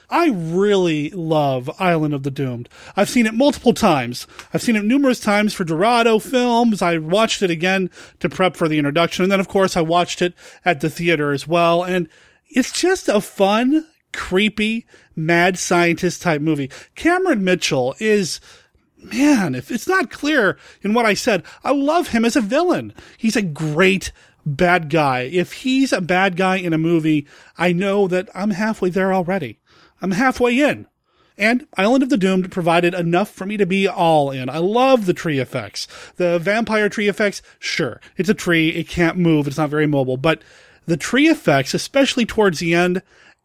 I 0.09 0.29
really 0.29 1.09
love 1.09 1.69
Island 1.79 2.13
of 2.13 2.23
the 2.23 2.31
Doomed. 2.31 2.69
I've 2.95 3.09
seen 3.09 3.25
it 3.25 3.33
multiple 3.33 3.73
times. 3.73 4.25
I've 4.53 4.61
seen 4.61 4.77
it 4.77 4.85
numerous 4.85 5.19
times 5.19 5.53
for 5.53 5.65
Dorado 5.65 6.17
films. 6.19 6.81
I 6.81 6.97
watched 6.97 7.41
it 7.41 7.49
again 7.49 7.89
to 8.19 8.29
prep 8.29 8.55
for 8.55 8.69
the 8.69 8.77
introduction. 8.77 9.23
And 9.23 9.31
then, 9.31 9.41
of 9.41 9.49
course, 9.49 9.75
I 9.75 9.81
watched 9.81 10.21
it 10.21 10.33
at 10.63 10.79
the 10.79 10.89
theater 10.89 11.33
as 11.33 11.47
well. 11.47 11.83
And 11.83 12.07
it's 12.49 12.71
just 12.71 13.09
a 13.09 13.19
fun, 13.19 13.85
creepy, 14.13 14.85
mad 15.15 15.59
scientist 15.59 16.21
type 16.21 16.41
movie. 16.41 16.71
Cameron 16.95 17.43
Mitchell 17.43 17.93
is, 17.99 18.39
man, 18.97 19.55
if 19.55 19.69
it's 19.69 19.89
not 19.89 20.09
clear 20.09 20.57
in 20.81 20.93
what 20.93 21.05
I 21.05 21.15
said, 21.15 21.43
I 21.65 21.73
love 21.73 22.09
him 22.09 22.23
as 22.23 22.37
a 22.37 22.41
villain. 22.41 22.93
He's 23.17 23.35
a 23.35 23.41
great 23.41 24.13
bad 24.45 24.89
guy. 24.89 25.23
If 25.23 25.51
he's 25.51 25.91
a 25.91 25.99
bad 25.99 26.37
guy 26.37 26.55
in 26.55 26.71
a 26.71 26.77
movie, 26.77 27.27
I 27.57 27.73
know 27.73 28.07
that 28.07 28.29
I'm 28.33 28.51
halfway 28.51 28.89
there 28.89 29.13
already. 29.13 29.59
I'm 30.01 30.11
halfway 30.11 30.59
in. 30.59 30.87
And 31.37 31.67
Island 31.77 32.01
of 32.01 32.09
the 32.09 32.17
Doomed 32.17 32.51
provided 32.51 32.95
enough 32.95 33.29
for 33.29 33.45
me 33.45 33.57
to 33.57 33.65
be 33.65 33.87
all 33.87 34.31
in. 34.31 34.49
I 34.49 34.57
love 34.57 35.05
the 35.05 35.13
tree 35.13 35.39
effects. 35.39 35.87
The 36.15 36.39
vampire 36.39 36.89
tree 36.89 37.07
effects, 37.07 37.43
sure, 37.59 38.01
it's 38.15 38.29
a 38.29 38.33
tree, 38.33 38.69
it 38.69 38.87
can't 38.87 39.17
move, 39.17 39.45
it's 39.45 39.57
not 39.57 39.69
very 39.69 39.85
mobile, 39.85 40.17
but 40.17 40.41
the 40.87 40.97
tree 40.97 41.27
effects, 41.27 41.73
especially 41.75 42.25
towards 42.25 42.59
the 42.59 42.73
end, 42.73 43.03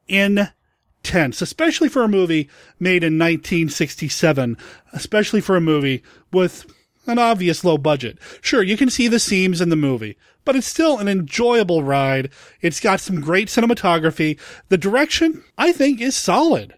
intense, 0.09 1.43
especially 1.43 1.89
for 1.89 2.03
a 2.03 2.09
movie 2.09 2.49
made 2.79 3.05
in 3.05 3.19
1967, 3.19 4.57
especially 4.95 5.41
for 5.43 5.57
a 5.57 5.61
movie 5.61 6.03
with 6.33 6.65
an 7.07 7.19
obvious 7.19 7.65
low 7.65 7.79
budget. 7.79 8.19
Sure, 8.41 8.63
you 8.63 8.77
can 8.77 8.91
see 8.91 9.09
the 9.09 9.19
seams 9.19 9.61
in 9.61 9.69
the 9.69 9.77
movie, 9.77 10.17
but 10.45 10.57
it's 10.57 10.67
still 10.67 10.99
an 10.99 11.09
enjoyable 11.09 11.83
ride. 11.83 12.31
It's 12.61 12.81
got 12.81 13.01
some 13.01 13.21
great 13.21 13.49
cinematography. 13.49 14.39
The 14.69 14.79
direction, 14.79 15.45
I 15.59 15.73
think, 15.73 16.01
is 16.01 16.17
solid. 16.17 16.75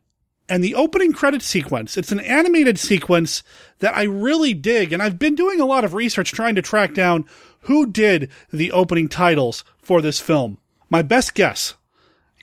And 0.49 0.63
the 0.63 0.75
opening 0.75 1.13
credit 1.13 1.41
sequence, 1.41 1.97
it's 1.97 2.13
an 2.13 2.21
animated 2.21 2.79
sequence 2.79 3.43
that 3.79 3.97
I 3.97 4.03
really 4.03 4.53
dig. 4.53 4.93
And 4.93 5.03
I've 5.03 5.19
been 5.19 5.35
doing 5.35 5.61
a 5.61 5.67
lot 5.67 5.85
of 5.85 5.95
research 5.95 6.33
trying 6.33 6.55
to 6.57 6.63
track 6.63 6.93
down 6.93 7.25
who 7.61 7.87
did 7.87 8.31
the 8.53 8.71
opening 8.71 9.09
titles 9.09 9.65
for 9.79 10.03
this 10.03 10.21
film. 10.21 10.59
My 10.91 11.01
best 11.01 11.35
guess 11.35 11.75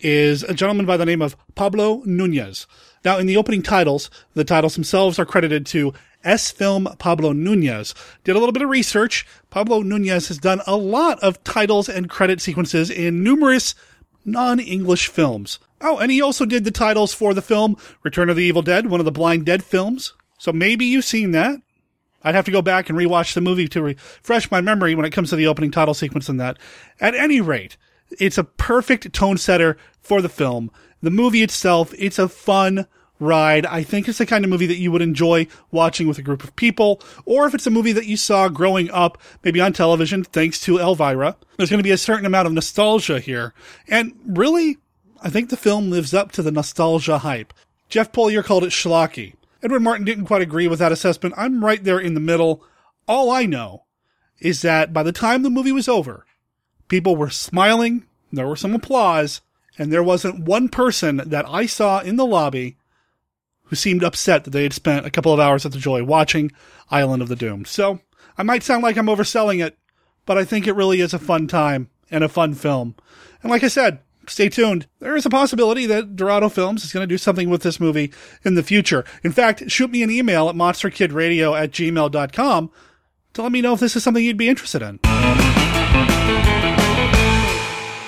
is 0.04 0.44
a 0.44 0.54
gentleman 0.54 0.86
by 0.86 0.98
the 0.98 1.06
name 1.06 1.22
of 1.22 1.36
Pablo 1.56 2.02
Nunez. 2.06 2.68
Now, 3.04 3.18
in 3.18 3.26
the 3.26 3.38
opening 3.38 3.64
titles, 3.64 4.10
the 4.34 4.44
titles 4.44 4.76
themselves 4.76 5.18
are 5.18 5.26
credited 5.26 5.66
to 5.68 5.94
S 6.24 6.52
Film 6.52 6.88
Pablo 7.00 7.32
Nunez. 7.32 7.96
Did 8.24 8.36
a 8.36 8.40
little 8.40 8.54
bit 8.54 8.62
of 8.62 8.70
research. 8.70 9.26
Pablo 9.50 9.82
Nunez 9.82 10.28
has 10.28 10.38
done 10.38 10.62
a 10.68 10.76
lot 10.76 11.20
of 11.20 11.44
titles 11.44 11.90
and 11.90 12.10
credit 12.10 12.42
sequences 12.42 12.90
in 12.90 13.24
numerous 13.24 13.74
non-English 14.24 15.08
films. 15.08 15.60
Oh, 15.82 15.98
and 15.98 16.12
he 16.12 16.22
also 16.22 16.46
did 16.46 16.64
the 16.64 16.72
titles 16.72 17.14
for 17.14 17.34
the 17.34 17.42
film 17.42 17.76
Return 18.04 18.30
of 18.30 18.36
the 18.36 18.44
Evil 18.44 18.62
Dead, 18.62 18.88
one 18.88 19.00
of 19.00 19.06
the 19.06 19.12
Blind 19.12 19.46
Dead 19.46 19.64
films. 19.64 20.14
So 20.38 20.52
maybe 20.54 20.86
you've 20.86 21.06
seen 21.06 21.32
that. 21.32 21.60
I'd 22.24 22.36
have 22.36 22.46
to 22.46 22.52
go 22.52 22.62
back 22.62 22.88
and 22.88 22.98
rewatch 22.98 23.34
the 23.34 23.42
movie 23.42 23.68
to 23.70 23.82
refresh 23.82 24.52
my 24.52 24.62
memory 24.62 24.94
when 24.94 25.06
it 25.06 25.12
comes 25.12 25.32
to 25.32 25.36
the 25.36 25.48
opening 25.48 25.72
title 25.72 25.96
sequence 25.96 26.30
and 26.30 26.40
that. 26.40 26.58
At 27.00 27.16
any 27.16 27.42
rate, 27.42 27.78
it's 28.20 28.38
a 28.38 28.44
perfect 28.44 29.14
tone 29.14 29.38
setter 29.38 29.78
for 30.02 30.22
the 30.22 30.30
film. 30.30 30.72
The 31.02 31.10
movie 31.10 31.42
itself, 31.42 31.94
it's 31.98 32.20
a 32.20 32.28
fun 32.28 32.88
ride. 33.20 33.66
I 33.66 33.84
think 33.84 34.08
it's 34.08 34.18
the 34.18 34.26
kind 34.26 34.44
of 34.44 34.50
movie 34.50 34.66
that 34.66 34.78
you 34.78 34.92
would 34.92 35.02
enjoy 35.02 35.48
watching 35.70 36.08
with 36.08 36.18
a 36.18 36.24
group 36.24 36.44
of 36.44 36.56
people, 36.56 37.02
or 37.26 37.46
if 37.46 37.54
it's 37.54 37.68
a 37.68 37.72
movie 37.72 37.94
that 37.94 38.08
you 38.08 38.18
saw 38.18 38.50
growing 38.50 38.90
up, 38.92 39.18
maybe 39.44 39.62
on 39.62 39.74
television, 39.74 40.24
thanks 40.24 40.60
to 40.62 40.80
Elvira. 40.80 41.38
There's 41.58 41.70
going 41.70 41.80
to 41.80 41.84
be 41.84 41.92
a 41.92 41.98
certain 41.98 42.26
amount 42.26 42.48
of 42.48 42.54
nostalgia 42.54 43.20
here. 43.20 43.54
And 43.88 44.14
really, 44.26 44.78
I 45.22 45.30
think 45.30 45.50
the 45.50 45.58
film 45.58 45.90
lives 45.90 46.14
up 46.14 46.32
to 46.34 46.42
the 46.42 46.52
nostalgia 46.52 47.20
hype. 47.20 47.54
Jeff 47.90 48.12
Pulier 48.12 48.44
called 48.44 48.64
it 48.64 48.72
schlocky. 48.72 49.36
Edward 49.64 49.82
Martin 49.82 50.06
didn't 50.06 50.26
quite 50.26 50.42
agree 50.42 50.68
with 50.68 50.80
that 50.80 50.92
assessment. 50.92 51.36
I'm 51.38 51.64
right 51.64 51.84
there 51.84 52.00
in 52.00 52.16
the 52.16 52.20
middle. 52.20 52.64
All 53.08 53.30
I 53.30 53.46
know 53.46 53.86
is 54.40 54.64
that 54.64 54.92
by 54.92 55.04
the 55.04 55.12
time 55.12 55.44
the 55.44 55.50
movie 55.52 55.72
was 55.72 55.88
over, 55.88 56.26
people 56.92 57.16
were 57.16 57.30
smiling, 57.30 58.04
there 58.34 58.48
was 58.48 58.60
some 58.60 58.76
applause, 58.76 59.40
and 59.78 59.92
there 59.92 60.04
wasn't 60.04 60.44
one 60.44 60.68
person 60.68 61.22
that 61.26 61.48
I 61.48 61.66
saw 61.66 62.02
in 62.02 62.18
the 62.18 62.26
lobby 62.26 62.76
who 63.64 63.78
seemed 63.78 64.04
upset 64.04 64.44
that 64.44 64.50
they 64.52 64.64
had 64.64 64.74
spent 64.74 65.06
a 65.06 65.10
couple 65.10 65.32
of 65.32 65.40
hours 65.40 65.66
at 65.66 65.72
the 65.72 65.80
Joy 65.80 66.04
watching 66.04 66.52
Island 66.92 67.22
of 67.22 67.30
the 67.30 67.36
Doomed. 67.38 67.68
So 67.68 68.02
I 68.38 68.44
might 68.44 68.62
sound 68.62 68.84
like 68.84 68.98
I'm 68.98 69.08
overselling 69.08 69.66
it, 69.66 69.78
but 70.26 70.38
I 70.38 70.44
think 70.44 70.68
it 70.68 70.74
really 70.74 71.00
is 71.00 71.14
a 71.14 71.20
fun 71.20 71.48
time 71.48 71.90
and 72.12 72.26
a 72.26 72.30
fun 72.30 72.54
film. 72.54 72.96
And 73.42 73.50
like 73.50 73.64
I 73.64 73.70
said, 73.70 74.00
stay 74.28 74.50
tuned. 74.50 74.86
There 75.00 75.16
is 75.16 75.26
a 75.26 75.30
possibility 75.30 75.86
that 75.86 76.18
Dorado 76.18 76.50
Films 76.50 76.84
is 76.84 76.92
going 76.92 77.08
to 77.08 77.14
do 77.14 77.18
something 77.18 77.50
with 77.50 77.64
this 77.64 77.80
movie 77.80 78.12
in 78.44 78.56
the 78.56 78.64
future. 78.64 79.06
In 79.24 79.32
fact, 79.32 79.72
shoot 79.72 79.92
me 79.92 80.04
an 80.04 80.12
email 80.12 80.50
at 80.50 80.56
monsterkidradio 80.56 81.58
at 81.58 81.72
gmail.com 81.72 82.72
to 83.34 83.42
let 83.42 83.52
me 83.54 83.62
know 83.62 83.74
if 83.74 83.80
this 83.80 83.96
is 83.96 84.04
something 84.04 84.26
you'd 84.26 84.36
be 84.36 84.50
interested 84.50 84.82
in. 84.82 85.51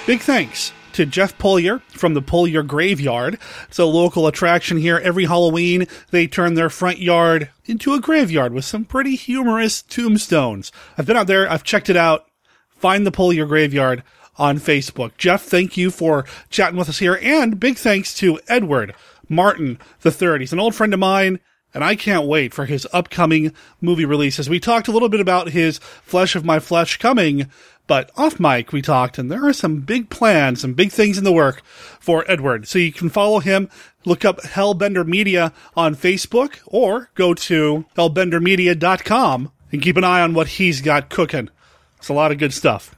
Big 0.05 0.19
thanks 0.19 0.73
to 0.91 1.05
Jeff 1.05 1.37
Pulier 1.37 1.81
from 1.83 2.13
the 2.13 2.21
Pulier 2.21 2.67
Graveyard. 2.67 3.39
It's 3.69 3.79
a 3.79 3.85
local 3.85 4.27
attraction 4.27 4.77
here. 4.77 4.99
Every 5.01 5.23
Halloween, 5.23 5.87
they 6.11 6.27
turn 6.27 6.55
their 6.55 6.69
front 6.69 6.99
yard 6.99 7.49
into 7.65 7.93
a 7.93 8.01
graveyard 8.01 8.51
with 8.51 8.65
some 8.65 8.83
pretty 8.83 9.15
humorous 9.15 9.81
tombstones. 9.81 10.73
I've 10.97 11.05
been 11.05 11.15
out 11.15 11.27
there, 11.27 11.49
I've 11.49 11.63
checked 11.63 11.89
it 11.89 11.95
out. 11.95 12.25
Find 12.67 13.07
the 13.07 13.13
Pulier 13.13 13.47
Graveyard 13.47 14.03
on 14.37 14.59
Facebook. 14.59 15.15
Jeff, 15.17 15.43
thank 15.43 15.77
you 15.77 15.89
for 15.89 16.25
chatting 16.49 16.77
with 16.77 16.89
us 16.89 16.99
here. 16.99 17.17
And 17.21 17.57
big 17.57 17.77
thanks 17.77 18.13
to 18.15 18.41
Edward 18.49 18.93
Martin 19.29 19.79
III. 20.05 20.39
He's 20.39 20.51
an 20.51 20.59
old 20.59 20.75
friend 20.75 20.93
of 20.93 20.99
mine. 20.99 21.39
And 21.73 21.83
I 21.83 21.95
can't 21.95 22.27
wait 22.27 22.53
for 22.53 22.65
his 22.65 22.85
upcoming 22.93 23.51
movie 23.81 24.05
releases. 24.05 24.47
We 24.47 24.59
talked 24.59 24.87
a 24.87 24.91
little 24.91 25.09
bit 25.09 25.19
about 25.19 25.49
his 25.49 25.79
Flesh 25.79 26.35
of 26.35 26.45
My 26.45 26.59
Flesh 26.59 26.97
coming, 26.97 27.49
but 27.87 28.11
off 28.15 28.39
mic 28.39 28.71
we 28.71 28.81
talked, 28.81 29.17
and 29.17 29.31
there 29.31 29.45
are 29.45 29.53
some 29.53 29.81
big 29.81 30.09
plans, 30.09 30.61
some 30.61 30.73
big 30.73 30.91
things 30.91 31.17
in 31.17 31.23
the 31.23 31.31
work 31.31 31.61
for 31.99 32.29
Edward. 32.29 32.67
So 32.67 32.79
you 32.79 32.91
can 32.91 33.09
follow 33.09 33.39
him, 33.39 33.69
look 34.05 34.23
up 34.23 34.41
Hellbender 34.41 35.05
Media 35.05 35.53
on 35.75 35.95
Facebook, 35.95 36.59
or 36.65 37.09
go 37.15 37.33
to 37.33 37.85
hellbendermedia.com 37.95 39.51
and 39.71 39.81
keep 39.81 39.97
an 39.97 40.03
eye 40.03 40.21
on 40.21 40.33
what 40.33 40.47
he's 40.47 40.81
got 40.81 41.09
cooking. 41.09 41.49
It's 41.97 42.09
a 42.09 42.13
lot 42.13 42.31
of 42.31 42.37
good 42.37 42.53
stuff. 42.53 42.95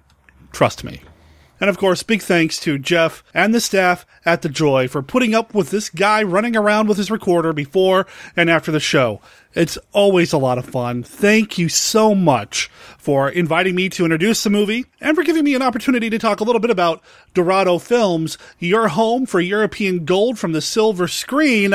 Trust 0.51 0.83
me. 0.83 1.01
And 1.59 1.69
of 1.69 1.77
course, 1.77 2.03
big 2.03 2.21
thanks 2.21 2.59
to 2.61 2.77
Jeff 2.77 3.23
and 3.33 3.53
the 3.53 3.61
staff 3.61 4.05
at 4.25 4.41
The 4.41 4.49
Joy 4.49 4.87
for 4.87 5.01
putting 5.01 5.33
up 5.33 5.53
with 5.53 5.69
this 5.69 5.89
guy 5.89 6.21
running 6.21 6.55
around 6.55 6.87
with 6.87 6.97
his 6.97 7.09
recorder 7.09 7.53
before 7.53 8.05
and 8.35 8.49
after 8.49 8.71
the 8.71 8.79
show. 8.79 9.21
It's 9.53 9.77
always 9.93 10.33
a 10.33 10.37
lot 10.37 10.57
of 10.57 10.65
fun. 10.65 11.01
Thank 11.01 11.57
you 11.57 11.69
so 11.69 12.13
much 12.13 12.69
for 12.97 13.29
inviting 13.29 13.73
me 13.73 13.87
to 13.89 14.03
introduce 14.03 14.43
the 14.43 14.49
movie 14.49 14.85
and 14.99 15.15
for 15.15 15.23
giving 15.23 15.45
me 15.45 15.55
an 15.55 15.61
opportunity 15.61 16.09
to 16.09 16.19
talk 16.19 16.41
a 16.41 16.43
little 16.43 16.59
bit 16.59 16.71
about 16.71 17.01
Dorado 17.33 17.77
Films, 17.77 18.37
your 18.59 18.89
home 18.89 19.25
for 19.25 19.39
European 19.39 20.03
gold 20.03 20.37
from 20.37 20.51
the 20.51 20.61
silver 20.61 21.07
screen. 21.07 21.73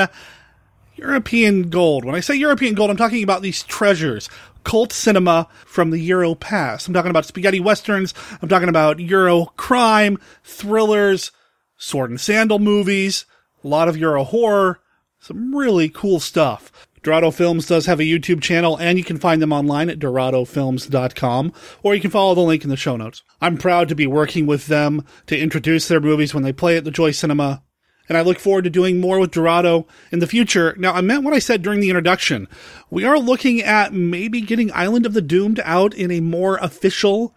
European 0.96 1.70
gold. 1.70 2.04
When 2.04 2.14
I 2.14 2.20
say 2.20 2.34
European 2.34 2.74
gold, 2.74 2.90
I'm 2.90 2.98
talking 2.98 3.22
about 3.22 3.40
these 3.40 3.62
treasures 3.62 4.28
cult 4.64 4.92
cinema 4.92 5.48
from 5.66 5.90
the 5.90 5.98
Euro 5.98 6.34
past. 6.34 6.86
I'm 6.86 6.94
talking 6.94 7.10
about 7.10 7.26
spaghetti 7.26 7.60
westerns. 7.60 8.14
I'm 8.40 8.48
talking 8.48 8.68
about 8.68 9.00
Euro 9.00 9.46
crime, 9.56 10.18
thrillers, 10.44 11.32
sword 11.76 12.10
and 12.10 12.20
sandal 12.20 12.58
movies, 12.58 13.26
a 13.64 13.68
lot 13.68 13.88
of 13.88 13.96
Euro 13.96 14.24
horror, 14.24 14.80
some 15.18 15.54
really 15.54 15.88
cool 15.88 16.20
stuff. 16.20 16.70
Dorado 17.02 17.30
Films 17.30 17.66
does 17.66 17.86
have 17.86 17.98
a 17.98 18.04
YouTube 18.04 18.42
channel, 18.42 18.76
and 18.76 18.98
you 18.98 19.04
can 19.04 19.16
find 19.16 19.40
them 19.40 19.54
online 19.54 19.88
at 19.88 19.98
doradofilms.com, 19.98 21.52
or 21.82 21.94
you 21.94 22.00
can 22.00 22.10
follow 22.10 22.34
the 22.34 22.42
link 22.42 22.62
in 22.62 22.68
the 22.68 22.76
show 22.76 22.96
notes. 22.96 23.22
I'm 23.40 23.56
proud 23.56 23.88
to 23.88 23.94
be 23.94 24.06
working 24.06 24.46
with 24.46 24.66
them 24.66 25.04
to 25.26 25.38
introduce 25.38 25.88
their 25.88 26.00
movies 26.00 26.34
when 26.34 26.42
they 26.42 26.52
play 26.52 26.76
at 26.76 26.84
the 26.84 26.90
Joy 26.90 27.12
Cinema 27.12 27.62
and 28.10 28.18
I 28.18 28.22
look 28.22 28.40
forward 28.40 28.64
to 28.64 28.70
doing 28.70 28.98
more 28.98 29.20
with 29.20 29.30
Dorado 29.30 29.86
in 30.10 30.18
the 30.18 30.26
future. 30.26 30.74
Now, 30.76 30.92
I 30.92 31.00
meant 31.00 31.22
what 31.22 31.32
I 31.32 31.38
said 31.38 31.62
during 31.62 31.78
the 31.78 31.90
introduction. 31.90 32.48
We 32.90 33.04
are 33.04 33.20
looking 33.20 33.62
at 33.62 33.92
maybe 33.92 34.40
getting 34.40 34.72
Island 34.72 35.06
of 35.06 35.14
the 35.14 35.22
Doomed 35.22 35.60
out 35.64 35.94
in 35.94 36.10
a 36.10 36.18
more 36.18 36.56
official, 36.56 37.36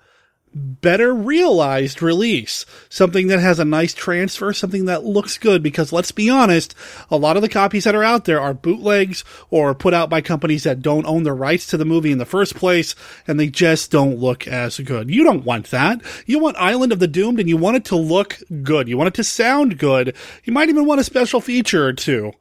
better 0.54 1.14
realized 1.14 2.02
release. 2.02 2.66
Something 2.90 3.28
that 3.28 3.40
has 3.40 3.60
a 3.60 3.66
nice 3.66 3.94
transfer, 3.94 4.54
something 4.54 4.86
that 4.86 5.04
looks 5.04 5.38
good, 5.38 5.64
because 5.64 5.92
let's 5.92 6.12
be 6.12 6.30
honest, 6.30 6.76
a 7.10 7.18
lot 7.18 7.36
of 7.36 7.42
the 7.42 7.50
copies 7.50 7.84
that 7.84 7.96
are 7.96 8.04
out 8.04 8.26
there 8.26 8.40
are 8.40 8.54
bootlegs 8.54 9.24
or 9.50 9.74
put 9.74 9.94
out 9.94 10.10
by 10.10 10.22
companies 10.22 10.64
that 10.64 10.82
don't 10.82 11.06
own 11.06 11.24
the 11.24 11.34
rights 11.34 11.68
to 11.68 11.78
the 11.78 11.86
movie 11.86 12.12
in 12.12 12.18
the 12.18 12.26
first 12.26 12.56
place, 12.56 12.96
and 13.28 13.40
they 13.40 13.48
just 13.48 13.92
don't 13.92 14.20
look 14.20 14.48
as 14.48 14.80
good. 14.80 15.10
You 15.10 15.24
don't 15.24 15.46
want 15.46 15.72
that. 15.72 16.02
You 16.26 16.40
want 16.40 16.58
Island 16.58 16.92
of 16.92 17.00
the 17.00 17.08
Doomed 17.08 17.40
and 17.40 17.50
you 17.50 17.58
want 17.58 17.78
it 17.78 17.86
to 17.86 17.96
look 17.96 18.38
good. 18.62 18.88
You 18.88 18.98
want 18.98 19.08
it 19.08 19.14
to 19.16 19.24
sound 19.24 19.78
good. 19.78 20.16
You 20.44 20.54
might 20.54 20.70
even 20.70 20.86
want 20.86 21.02
a 21.02 21.04
special 21.04 21.42
feature 21.42 21.86
or 21.86 21.94
two. 21.94 22.32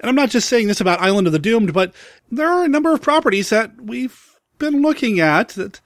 And 0.00 0.10
I'm 0.10 0.14
not 0.14 0.30
just 0.30 0.48
saying 0.48 0.68
this 0.68 0.80
about 0.80 1.00
Island 1.00 1.26
of 1.26 1.32
the 1.32 1.38
Doomed, 1.38 1.72
but 1.72 1.94
there 2.30 2.48
are 2.48 2.64
a 2.64 2.68
number 2.68 2.92
of 2.92 3.00
properties 3.00 3.50
that 3.50 3.80
we've 3.80 4.36
been 4.58 4.82
looking 4.82 5.20
at 5.20 5.50
that 5.50 5.80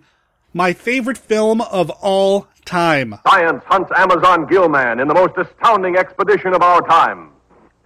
my 0.54 0.74
favorite 0.74 1.18
film 1.18 1.62
of 1.62 1.90
all 2.02 2.48
time. 2.66 3.16
Science 3.28 3.64
hunts 3.66 3.92
Amazon 3.96 4.48
Gillman 4.48 5.00
in 5.00 5.08
the 5.08 5.14
most 5.14 5.34
astounding 5.38 5.98
expedition 5.98 6.54
of 6.54 6.62
our 6.62 6.82
time. 6.88 7.30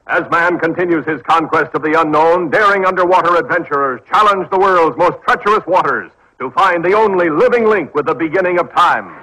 As 0.07 0.23
man 0.29 0.59
continues 0.59 1.05
his 1.05 1.21
conquest 1.23 1.73
of 1.73 1.81
the 1.81 1.99
unknown, 1.99 2.49
daring 2.49 2.85
underwater 2.85 3.37
adventurers 3.37 4.01
challenge 4.11 4.49
the 4.51 4.59
world's 4.59 4.97
most 4.97 5.17
treacherous 5.27 5.65
waters 5.65 6.11
to 6.39 6.51
find 6.51 6.83
the 6.83 6.93
only 6.93 7.29
living 7.29 7.65
link 7.65 7.95
with 7.95 8.05
the 8.05 8.13
beginning 8.13 8.59
of 8.59 8.71
time. 8.73 9.15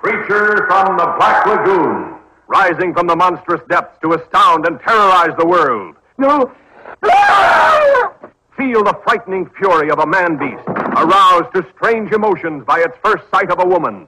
Creature 0.00 0.66
from 0.68 0.96
the 0.96 1.14
Black 1.18 1.46
Lagoon, 1.46 2.14
rising 2.46 2.94
from 2.94 3.06
the 3.06 3.16
monstrous 3.16 3.60
depths 3.68 3.98
to 4.02 4.12
astound 4.12 4.66
and 4.66 4.80
terrorize 4.80 5.36
the 5.38 5.46
world. 5.46 5.96
No! 6.16 6.52
Ah! 7.02 8.12
Feel 8.56 8.84
the 8.84 8.96
frightening 9.04 9.50
fury 9.58 9.90
of 9.90 9.98
a 9.98 10.06
man 10.06 10.36
beast, 10.36 10.62
aroused 10.68 11.52
to 11.54 11.66
strange 11.76 12.12
emotions 12.12 12.64
by 12.64 12.78
its 12.80 12.96
first 13.04 13.24
sight 13.30 13.50
of 13.50 13.58
a 13.58 13.66
woman. 13.66 14.06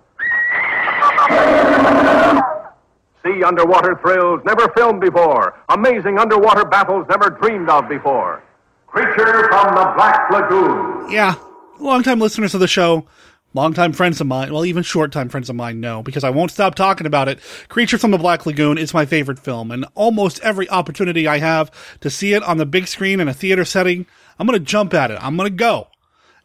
See 3.24 3.42
underwater 3.42 3.96
thrills 3.96 4.40
never 4.44 4.68
filmed 4.76 5.00
before, 5.00 5.59
amazing 5.68 6.18
underwater 6.18 6.64
battles 6.64 7.06
never 7.09 7.30
dreamed 7.30 7.68
of 7.68 7.88
before. 7.88 8.42
Creature 8.87 9.48
from 9.48 9.74
the 9.74 9.92
Black 9.96 10.30
Lagoon. 10.30 11.11
Yeah, 11.11 11.35
longtime 11.80 12.20
listeners 12.20 12.54
of 12.54 12.61
the 12.61 12.68
show, 12.68 13.04
longtime 13.52 13.94
friends 13.94 14.20
of 14.20 14.28
mine, 14.28 14.52
well, 14.52 14.64
even 14.64 14.85
short 14.85 15.11
time 15.11 15.28
friends 15.28 15.50
of 15.50 15.56
mine 15.56 15.80
know, 15.80 16.02
because 16.02 16.22
I 16.22 16.30
won't 16.30 16.52
stop 16.52 16.76
talking 16.76 17.06
about 17.06 17.28
it. 17.28 17.40
Creature 17.68 17.98
from 17.98 18.12
the 18.12 18.18
Black 18.18 18.46
Lagoon 18.46 18.78
is 18.78 18.94
my 18.94 19.06
favorite 19.06 19.40
film, 19.40 19.72
and 19.72 19.87
almost 19.96 20.38
every 20.40 20.68
opportunity 20.70 21.26
I 21.26 21.38
have 21.38 21.72
to 22.00 22.11
see 22.11 22.32
it 22.32 22.44
on 22.44 22.59
the 22.59 22.66
big 22.66 22.87
screen 22.87 23.18
in 23.18 23.26
a 23.26 23.35
theater 23.35 23.64
setting, 23.64 24.06
I'm 24.38 24.46
going 24.46 24.59
to 24.59 24.64
jump 24.64 24.94
at 24.94 25.11
it. 25.11 25.18
I'm 25.20 25.37
going 25.37 25.51
to 25.51 25.57
go. 25.57 25.88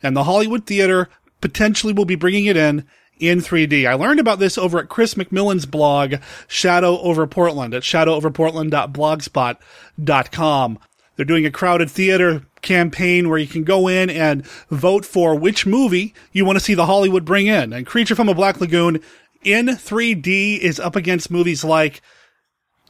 And 0.03 0.15
the 0.15 0.23
Hollywood 0.23 0.65
Theater 0.65 1.09
potentially 1.41 1.93
will 1.93 2.05
be 2.05 2.15
bringing 2.15 2.45
it 2.45 2.57
in 2.57 2.87
in 3.19 3.39
3D. 3.39 3.87
I 3.87 3.93
learned 3.93 4.19
about 4.19 4.39
this 4.39 4.57
over 4.57 4.79
at 4.79 4.89
Chris 4.89 5.13
McMillan's 5.13 5.67
blog, 5.67 6.15
Shadow 6.47 6.99
Over 6.99 7.27
Portland, 7.27 7.73
at 7.73 7.83
shadowoverportland.blogspot.com. 7.83 10.79
They're 11.15 11.25
doing 11.25 11.45
a 11.45 11.51
crowded 11.51 11.91
theater 11.91 12.43
campaign 12.63 13.29
where 13.29 13.37
you 13.37 13.47
can 13.47 13.63
go 13.63 13.87
in 13.87 14.09
and 14.09 14.43
vote 14.69 15.05
for 15.05 15.35
which 15.35 15.67
movie 15.67 16.15
you 16.31 16.45
want 16.45 16.57
to 16.57 16.63
see 16.63 16.73
the 16.73 16.87
Hollywood 16.87 17.25
bring 17.25 17.45
in. 17.47 17.73
And 17.73 17.85
Creature 17.85 18.15
from 18.15 18.29
a 18.29 18.33
Black 18.33 18.59
Lagoon 18.59 19.01
in 19.43 19.67
3D 19.67 20.57
is 20.57 20.79
up 20.79 20.95
against 20.95 21.29
movies 21.29 21.63
like 21.63 22.01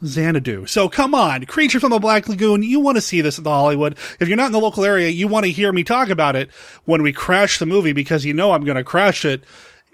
Xanadu. 0.06 0.66
So 0.66 0.90
come 0.90 1.14
on, 1.14 1.46
Creature 1.46 1.80
from 1.80 1.92
the 1.92 2.00
Black 2.00 2.28
Lagoon, 2.28 2.64
you 2.64 2.80
want 2.80 2.98
to 2.98 3.02
see 3.02 3.22
this 3.22 3.38
at 3.38 3.44
the 3.44 3.50
Hollywood. 3.50 3.98
If 4.20 4.28
you're 4.28 4.38
not 4.38 4.48
in 4.48 4.52
the 4.52 4.60
local 4.60 4.86
area, 4.86 5.10
you 5.10 5.28
want 5.28 5.46
to 5.46 5.52
hear 5.52 5.72
me 5.72 5.84
talk 5.84 6.10
about 6.10 6.36
it 6.36 6.52
when 6.86 7.04
we 7.04 7.14
crash 7.14 7.60
the 7.60 7.66
movie 7.66 7.94
because 7.94 8.26
you 8.26 8.34
know 8.34 8.52
I'm 8.52 8.66
going 8.66 8.78
to 8.78 8.84
crash 8.84 9.26
it 9.26 9.44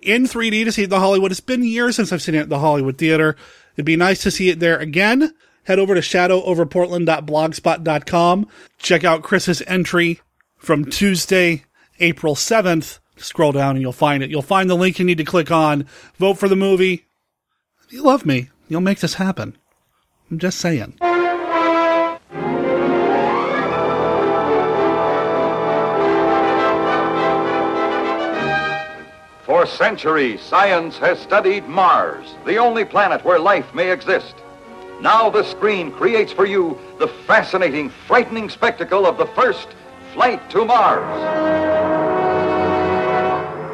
in 0.01 0.23
3D 0.23 0.65
to 0.65 0.71
see 0.71 0.85
the 0.85 0.99
Hollywood. 0.99 1.31
It's 1.31 1.39
been 1.39 1.63
years 1.63 1.95
since 1.95 2.11
I've 2.11 2.21
seen 2.21 2.35
it 2.35 2.41
at 2.41 2.49
the 2.49 2.59
Hollywood 2.59 2.97
Theater. 2.97 3.35
It'd 3.75 3.85
be 3.85 3.95
nice 3.95 4.21
to 4.23 4.31
see 4.31 4.49
it 4.49 4.59
there 4.59 4.77
again. 4.77 5.33
Head 5.63 5.79
over 5.79 5.95
to 5.95 6.01
shadowoverportland.blogspot.com. 6.01 8.47
Check 8.77 9.03
out 9.03 9.23
Chris's 9.23 9.63
entry 9.67 10.21
from 10.57 10.85
Tuesday, 10.85 11.63
April 11.99 12.35
7th 12.35 12.99
Scroll 13.17 13.51
down 13.51 13.75
and 13.75 13.81
you'll 13.81 13.91
find 13.91 14.23
it. 14.23 14.29
You'll 14.29 14.41
find 14.41 14.69
the 14.69 14.75
link 14.75 14.99
you 14.99 15.05
need 15.05 15.17
to 15.17 15.23
click 15.23 15.51
on. 15.51 15.87
Vote 16.17 16.35
for 16.35 16.47
the 16.47 16.55
movie. 16.55 17.05
If 17.85 17.93
you 17.93 18.03
love 18.03 18.25
me, 18.25 18.49
you'll 18.67 18.81
make 18.81 18.99
this 18.99 19.15
happen. 19.15 19.57
I'm 20.29 20.39
just 20.39 20.59
saying. 20.59 20.93
For 29.45 29.65
centuries, 29.65 30.41
science 30.41 30.97
has 30.97 31.17
studied 31.19 31.69
Mars, 31.69 32.35
the 32.45 32.57
only 32.57 32.83
planet 32.83 33.23
where 33.23 33.39
life 33.39 33.73
may 33.73 33.89
exist. 33.89 34.35
Now 34.99 35.29
the 35.29 35.43
screen 35.43 35.91
creates 35.93 36.33
for 36.33 36.45
you 36.45 36.77
the 36.99 37.07
fascinating, 37.07 37.89
frightening 37.89 38.49
spectacle 38.49 39.05
of 39.05 39.17
the 39.17 39.27
first 39.27 39.69
flight 40.13 40.49
to 40.49 40.65
Mars. 40.65 41.23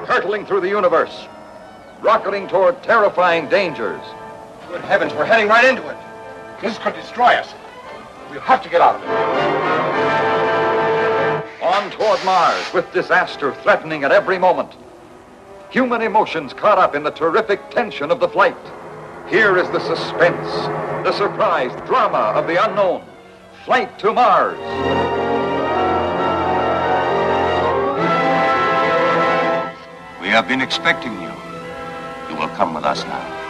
Hurtling 0.08 0.46
through 0.46 0.62
the 0.62 0.70
universe, 0.70 1.28
rocketing 2.02 2.48
toward 2.48 2.84
terrifying 2.84 3.50
dangers. 3.50 4.02
Good 4.68 4.82
heavens, 4.82 5.13
we're 5.13 5.26
heading 5.26 5.48
right 5.48 5.66
into 5.66 5.88
it. 5.89 5.98
This 6.63 6.78
could 6.78 6.95
destroy 6.95 7.34
us. 7.36 7.54
We'll 8.32 8.39
have 8.39 8.63
to 8.63 8.69
get 8.69 8.80
out 8.80 8.95
of 8.95 9.02
it. 9.04 9.10
On 11.62 11.91
toward 11.91 12.23
Mars 12.23 12.63
with 12.73 12.89
disaster 12.93 13.54
threatening 13.56 14.06
at 14.06 14.13
every 14.13 14.39
moment. 14.39 14.71
Human 15.71 16.02
emotions 16.02 16.54
caught 16.54 16.78
up 16.78 16.95
in 16.95 17.04
the 17.04 17.12
terrific 17.12 17.69
tension 17.69 18.12
of 18.12 18.21
the 18.21 18.30
flight. 18.30 18.56
Here 19.28 19.58
is 19.58 19.69
the 19.71 19.82
suspense, 19.82 20.47
the 21.06 21.12
surprise, 21.12 21.73
drama 21.86 22.32
of 22.34 22.47
the 22.47 22.63
unknown. 22.63 23.04
Flight 23.65 23.99
to 23.99 24.13
Mars. 24.13 24.58
We 30.21 30.30
have 30.30 30.47
been 30.47 30.62
expecting 30.62 31.12
you. 31.21 31.32
You 32.30 32.38
will 32.39 32.47
come 32.56 32.73
with 32.73 32.86
us 32.86 33.04
now. 33.04 33.42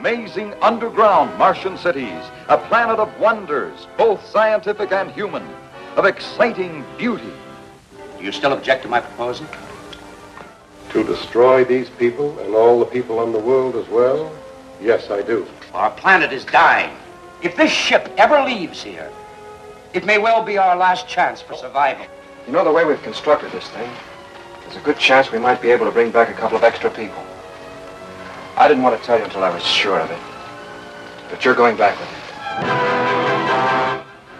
Amazing 0.00 0.54
underground 0.62 1.36
Martian 1.36 1.76
cities, 1.76 2.24
a 2.48 2.56
planet 2.56 2.98
of 2.98 3.20
wonders, 3.20 3.86
both 3.98 4.24
scientific 4.24 4.92
and 4.92 5.10
human, 5.10 5.46
of 5.94 6.06
exciting 6.06 6.86
beauty. 6.96 7.30
Do 8.16 8.24
you 8.24 8.32
still 8.32 8.54
object 8.54 8.84
to 8.84 8.88
my 8.88 9.00
proposal? 9.00 9.46
To 10.92 11.04
destroy 11.04 11.64
these 11.64 11.90
people 11.90 12.38
and 12.38 12.54
all 12.54 12.78
the 12.78 12.86
people 12.86 13.18
on 13.18 13.34
the 13.34 13.38
world 13.38 13.76
as 13.76 13.86
well? 13.88 14.32
Yes, 14.80 15.10
I 15.10 15.20
do. 15.20 15.46
Our 15.74 15.90
planet 15.90 16.32
is 16.32 16.46
dying. 16.46 16.96
If 17.42 17.56
this 17.56 17.70
ship 17.70 18.10
ever 18.16 18.42
leaves 18.42 18.82
here, 18.82 19.10
it 19.92 20.06
may 20.06 20.16
well 20.16 20.42
be 20.42 20.56
our 20.56 20.76
last 20.76 21.08
chance 21.08 21.42
for 21.42 21.52
survival. 21.52 22.06
You 22.46 22.54
know 22.54 22.64
the 22.64 22.72
way 22.72 22.86
we've 22.86 23.02
constructed 23.02 23.52
this 23.52 23.68
thing? 23.68 23.90
There's 24.62 24.76
a 24.76 24.80
good 24.80 24.98
chance 24.98 25.30
we 25.30 25.38
might 25.38 25.60
be 25.60 25.70
able 25.70 25.84
to 25.84 25.92
bring 25.92 26.10
back 26.10 26.30
a 26.30 26.32
couple 26.40 26.56
of 26.56 26.64
extra 26.64 26.88
people. 26.88 27.22
I 28.60 28.68
didn't 28.68 28.82
want 28.82 29.00
to 29.00 29.06
tell 29.06 29.16
you 29.16 29.24
until 29.24 29.42
I 29.42 29.48
was 29.48 29.64
sure 29.64 29.98
of 29.98 30.10
it. 30.10 30.18
But 31.30 31.46
you're 31.46 31.54
going 31.54 31.78
back 31.78 31.98
with 31.98 32.10
me. 32.10 32.16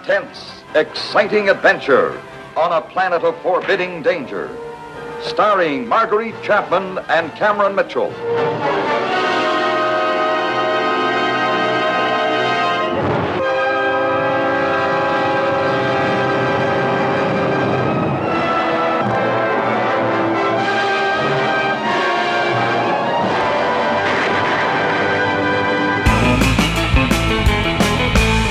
Tense, 0.05 0.63
exciting 0.75 1.49
adventure 1.49 2.21
on 2.55 2.71
a 2.71 2.83
planet 2.83 3.23
of 3.23 3.41
forbidding 3.41 4.03
danger. 4.03 4.55
Starring 5.23 5.89
Marguerite 5.89 6.35
Chapman 6.43 6.99
and 7.09 7.33
Cameron 7.33 7.75
Mitchell. 7.75 8.13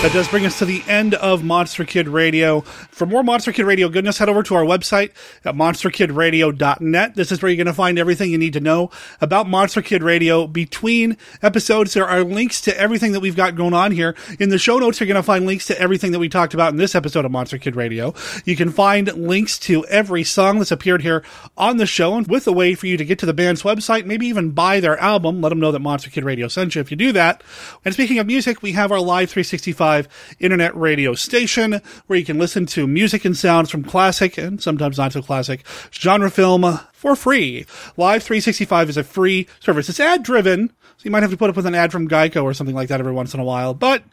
That 0.10 0.16
does 0.16 0.28
bring 0.28 0.46
us 0.48 0.58
to 0.58 0.66
the 0.66 0.82
end 0.88 1.14
of 1.14 1.44
Monster 1.44 1.86
Kid 1.86 2.08
Radio. 2.08 2.62
For 2.62 3.06
more 3.06 3.22
Monster 3.22 3.52
Kid 3.52 3.68
Radio 3.68 3.90
goodness, 3.90 4.18
head 4.18 4.28
over 4.28 4.42
to 4.42 4.56
our 4.56 4.64
website 4.64 5.12
at 5.46 5.54
monsterkidradio.net. 5.54 7.14
This 7.14 7.32
is 7.32 7.44
where 7.44 7.52
you're 7.52 7.64
going 7.64 7.68
to 7.68 7.74
find 7.74 8.00
everything 8.00 8.32
you 8.32 8.40
need 8.40 8.54
to 8.54 8.60
know 8.60 8.90
about 9.22 9.48
Monster 9.48 9.84
Kid 9.84 10.02
Radio. 10.02 10.48
Between 10.48 11.16
episodes, 11.44 11.94
there 11.94 12.08
are 12.08 12.24
links 12.24 12.60
to 12.62 12.76
everything 12.76 13.12
that 13.12 13.20
we've 13.20 13.36
got 13.36 13.56
going 13.56 13.76
on 13.76 13.92
here. 13.92 14.16
In 14.40 14.50
the 14.50 14.58
show 14.58 14.80
notes, 14.80 15.00
you're 15.00 15.06
going 15.06 15.14
to 15.14 15.22
find 15.22 15.46
links 15.46 15.68
to 15.68 15.80
everything 15.80 16.12
that 16.14 16.20
we 16.20 16.28
talked 16.28 16.56
about 16.56 16.72
in 16.72 16.78
this 16.78 16.96
episode 16.96 17.24
of 17.24 17.30
Monster 17.30 17.60
Kid 17.60 17.76
Radio. 17.76 18.16
You 18.46 18.56
can 18.56 18.72
find 18.72 19.14
links 19.14 19.60
to 19.60 19.86
every 19.86 20.24
song 20.24 20.58
that's 20.58 20.72
appeared 20.72 21.04
here 21.04 21.24
on 21.56 21.78
the 21.78 21.86
show 21.86 22.16
and 22.16 22.26
with 22.26 22.48
a 22.48 22.52
way 22.52 22.74
for 22.74 22.88
you 22.88 22.98
to 22.98 23.06
get 23.06 23.20
to 23.20 23.28
the 23.28 23.34
band's 23.34 23.62
website, 23.62 24.08
maybe 24.08 24.26
even 24.26 24.54
buy 24.54 24.80
their 24.80 24.98
album. 24.98 25.40
Let 25.40 25.50
them 25.50 25.60
know 25.60 25.72
that 25.72 25.80
Monster 25.80 26.10
Kid 26.10 26.24
Radio 26.24 26.48
sent 26.48 26.74
you 26.74 26.82
if 26.82 26.90
you 26.90 26.98
do 26.98 27.12
that. 27.12 27.44
And 27.86 27.94
speaking 27.94 28.18
of 28.18 28.26
music, 28.26 28.64
we 28.64 28.72
have 28.72 28.92
our 28.92 29.00
Live 29.00 29.30
365 29.30 29.99
internet 30.40 30.76
radio 30.76 31.14
station 31.14 31.82
where 32.08 32.20
you 32.20 32.26
can 32.26 32.38
listen 32.38 32.66
to 32.68 32.88
music 32.88 33.26
and 33.26 33.36
sounds 33.36 33.70
from 33.70 33.84
classic 33.84 34.38
and 34.38 34.62
sometimes 34.62 34.98
not 34.98 35.14
so 35.14 35.22
classic 35.22 35.66
genre 35.92 36.30
film 36.30 36.80
for 36.94 37.16
free. 37.16 37.66
Live 37.98 38.24
365 38.24 38.90
is 38.90 38.98
a 38.98 39.04
free 39.04 39.48
service. 39.60 39.90
It's 39.90 40.00
ad 40.00 40.24
driven, 40.24 40.70
so 40.70 41.04
you 41.04 41.12
might 41.12 41.24
have 41.24 41.32
to 41.32 41.38
put 41.38 41.50
up 41.50 41.56
with 41.56 41.66
an 41.66 41.76
ad 41.76 41.92
from 41.92 42.08
Geico 42.08 42.44
or 42.44 42.54
something 42.54 42.76
like 42.76 42.90
that 42.90 43.00
every 43.00 43.14
once 43.14 43.34
in 43.34 43.40
a 43.40 43.46
while, 43.46 43.74
but 43.74 44.04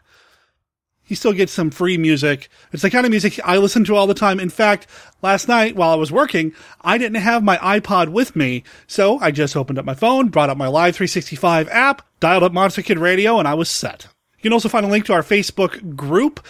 you 1.07 1.15
still 1.15 1.33
get 1.33 1.49
some 1.49 1.69
free 1.69 1.97
music. 1.97 2.49
It's 2.71 2.83
the 2.83 2.89
kind 2.89 3.05
of 3.05 3.11
music 3.11 3.39
I 3.43 3.57
listen 3.57 3.83
to 3.85 3.95
all 3.95 4.07
the 4.07 4.13
time. 4.13 4.39
In 4.39 4.49
fact, 4.49 4.87
last 5.21 5.47
night 5.47 5.75
while 5.75 5.91
I 5.91 5.95
was 5.95 6.11
working, 6.11 6.53
I 6.81 6.97
didn't 6.97 7.21
have 7.21 7.43
my 7.43 7.57
iPod 7.57 8.09
with 8.09 8.35
me, 8.35 8.63
so 8.87 9.17
I 9.19 9.31
just 9.31 9.55
opened 9.55 9.79
up 9.79 9.85
my 9.85 9.95
phone, 9.95 10.29
brought 10.29 10.49
up 10.49 10.57
my 10.57 10.67
Live 10.67 10.95
365 10.95 11.69
app, 11.69 12.05
dialed 12.19 12.43
up 12.43 12.53
Monster 12.53 12.81
Kid 12.81 12.99
Radio, 12.99 13.39
and 13.39 13.47
I 13.47 13.53
was 13.53 13.69
set. 13.69 14.07
You 14.37 14.43
can 14.43 14.53
also 14.53 14.69
find 14.69 14.85
a 14.85 14.89
link 14.89 15.05
to 15.05 15.13
our 15.13 15.23
Facebook 15.23 15.95
group 15.95 16.45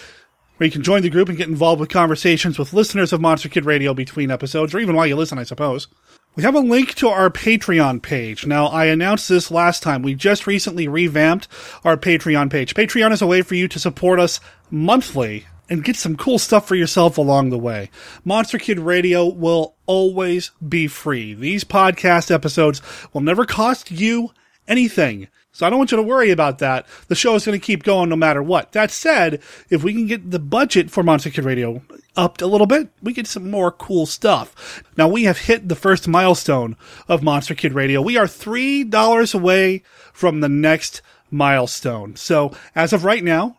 where 0.57 0.65
you 0.65 0.71
can 0.71 0.83
join 0.83 1.03
the 1.03 1.09
group 1.09 1.29
and 1.29 1.37
get 1.37 1.47
involved 1.47 1.79
with 1.79 1.89
conversations 1.89 2.59
with 2.59 2.73
listeners 2.73 3.13
of 3.13 3.21
Monster 3.21 3.47
Kid 3.47 3.65
Radio 3.65 3.93
between 3.93 4.31
episodes, 4.31 4.73
or 4.73 4.79
even 4.79 4.95
while 4.95 5.07
you 5.07 5.15
listen, 5.15 5.37
I 5.37 5.43
suppose. 5.43 5.87
We 6.35 6.43
have 6.43 6.55
a 6.55 6.59
link 6.59 6.93
to 6.95 7.07
our 7.07 7.29
Patreon 7.29 8.01
page. 8.01 8.45
Now, 8.45 8.67
I 8.67 8.85
announced 8.85 9.29
this 9.29 9.49
last 9.49 9.81
time. 9.81 10.03
We 10.03 10.13
just 10.13 10.45
recently 10.45 10.87
revamped 10.87 11.47
our 11.83 11.97
Patreon 11.97 12.51
page. 12.51 12.75
Patreon 12.75 13.11
is 13.11 13.21
a 13.21 13.27
way 13.27 13.41
for 13.41 13.55
you 13.55 13.67
to 13.67 13.79
support 13.79 14.19
us 14.19 14.39
monthly 14.69 15.47
and 15.69 15.83
get 15.83 15.95
some 15.95 16.15
cool 16.15 16.39
stuff 16.39 16.67
for 16.67 16.75
yourself 16.75 17.17
along 17.17 17.49
the 17.49 17.57
way. 17.57 17.89
Monster 18.23 18.57
Kid 18.57 18.79
Radio 18.79 19.25
will 19.25 19.75
always 19.85 20.51
be 20.67 20.87
free. 20.87 21.33
These 21.33 21.63
podcast 21.63 22.29
episodes 22.31 22.81
will 23.13 23.21
never 23.21 23.45
cost 23.45 23.91
you 23.91 24.31
anything. 24.67 25.27
So 25.51 25.65
I 25.65 25.71
don't 25.71 25.79
want 25.79 25.91
you 25.91 25.97
to 25.97 26.03
worry 26.03 26.29
about 26.29 26.59
that. 26.59 26.85
The 27.07 27.15
show 27.15 27.33
is 27.33 27.45
going 27.45 27.59
to 27.59 27.65
keep 27.65 27.81
going 27.81 28.09
no 28.09 28.15
matter 28.15 28.43
what. 28.43 28.73
That 28.73 28.91
said, 28.91 29.41
if 29.71 29.83
we 29.83 29.91
can 29.91 30.05
get 30.05 30.29
the 30.29 30.37
budget 30.37 30.91
for 30.91 31.01
Monster 31.01 31.31
Kid 31.31 31.45
Radio 31.45 31.81
upped 32.15 32.43
a 32.43 32.47
little 32.47 32.67
bit, 32.67 32.89
we 33.01 33.11
get 33.11 33.25
some 33.25 33.49
more 33.49 33.71
cool 33.71 34.05
stuff. 34.05 34.83
Now 34.97 35.07
we 35.07 35.23
have 35.23 35.39
hit 35.39 35.67
the 35.67 35.75
first 35.75 36.07
milestone 36.07 36.75
of 37.07 37.23
Monster 37.23 37.55
Kid 37.55 37.73
Radio. 37.73 38.03
We 38.03 38.17
are 38.17 38.25
$3 38.27 39.33
away 39.33 39.83
from 40.13 40.41
the 40.41 40.49
next 40.49 41.01
milestone. 41.31 42.15
So 42.15 42.51
as 42.75 42.93
of 42.93 43.03
right 43.03 43.23
now, 43.23 43.57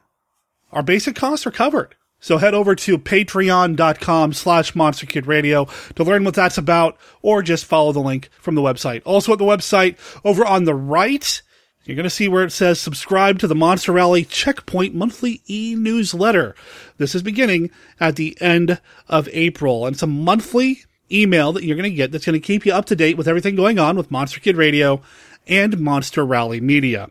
our 0.71 0.85
basic 0.85 1.17
costs 1.17 1.47
are 1.49 1.51
covered. 1.51 1.97
So 2.21 2.39
head 2.39 2.55
over 2.55 2.75
to 2.75 2.99
patreon.com 2.99 4.33
slash 4.33 4.75
monster 4.75 5.07
kid 5.07 5.27
radio 5.27 5.67
to 5.95 6.05
learn 6.05 6.25
what 6.25 6.35
that's 6.35 6.59
about 6.59 6.99
or 7.23 7.43
just 7.43 7.65
follow 7.65 7.93
the 7.93 8.01
link 8.01 8.29
from 8.41 8.55
the 8.55 8.61
website. 8.61 9.03
Also 9.05 9.33
at 9.33 9.39
the 9.39 9.45
website 9.45 9.97
over 10.25 10.45
on 10.45 10.65
the 10.65 10.75
right, 10.75 11.41
you're 11.85 11.97
going 11.97 12.05
to 12.05 12.11
see 12.11 12.29
where 12.29 12.45
it 12.45 12.53
says 12.53 12.81
subscribe 12.81 13.39
to 13.39 13.47
the 13.47 13.55
Monster 13.55 13.93
Rally 13.93 14.25
Checkpoint 14.25 14.95
monthly 14.95 15.43
e-newsletter. 15.47 16.55
This 16.99 17.15
is 17.15 17.23
beginning 17.23 17.71
at 18.01 18.17
the 18.17 18.37
end 18.41 18.81
of 19.09 19.29
April 19.33 19.87
and 19.87 19.95
it's 19.95 20.03
a 20.03 20.09
monthly 20.09 20.83
email 21.11 21.53
that 21.53 21.65
you're 21.65 21.77
going 21.77 21.91
to 21.91 21.97
get 21.97 22.13
that's 22.13 22.27
going 22.27 22.35
to 22.39 22.47
keep 22.47 22.67
you 22.67 22.73
up 22.73 22.85
to 22.87 22.97
date 22.97 23.17
with 23.17 23.29
everything 23.29 23.55
going 23.55 23.79
on 23.79 23.97
with 23.97 24.11
Monster 24.11 24.41
Kid 24.41 24.57
Radio 24.57 25.01
and 25.47 25.79
Monster 25.79 26.27
Rally 26.27 26.61
Media. 26.61 27.11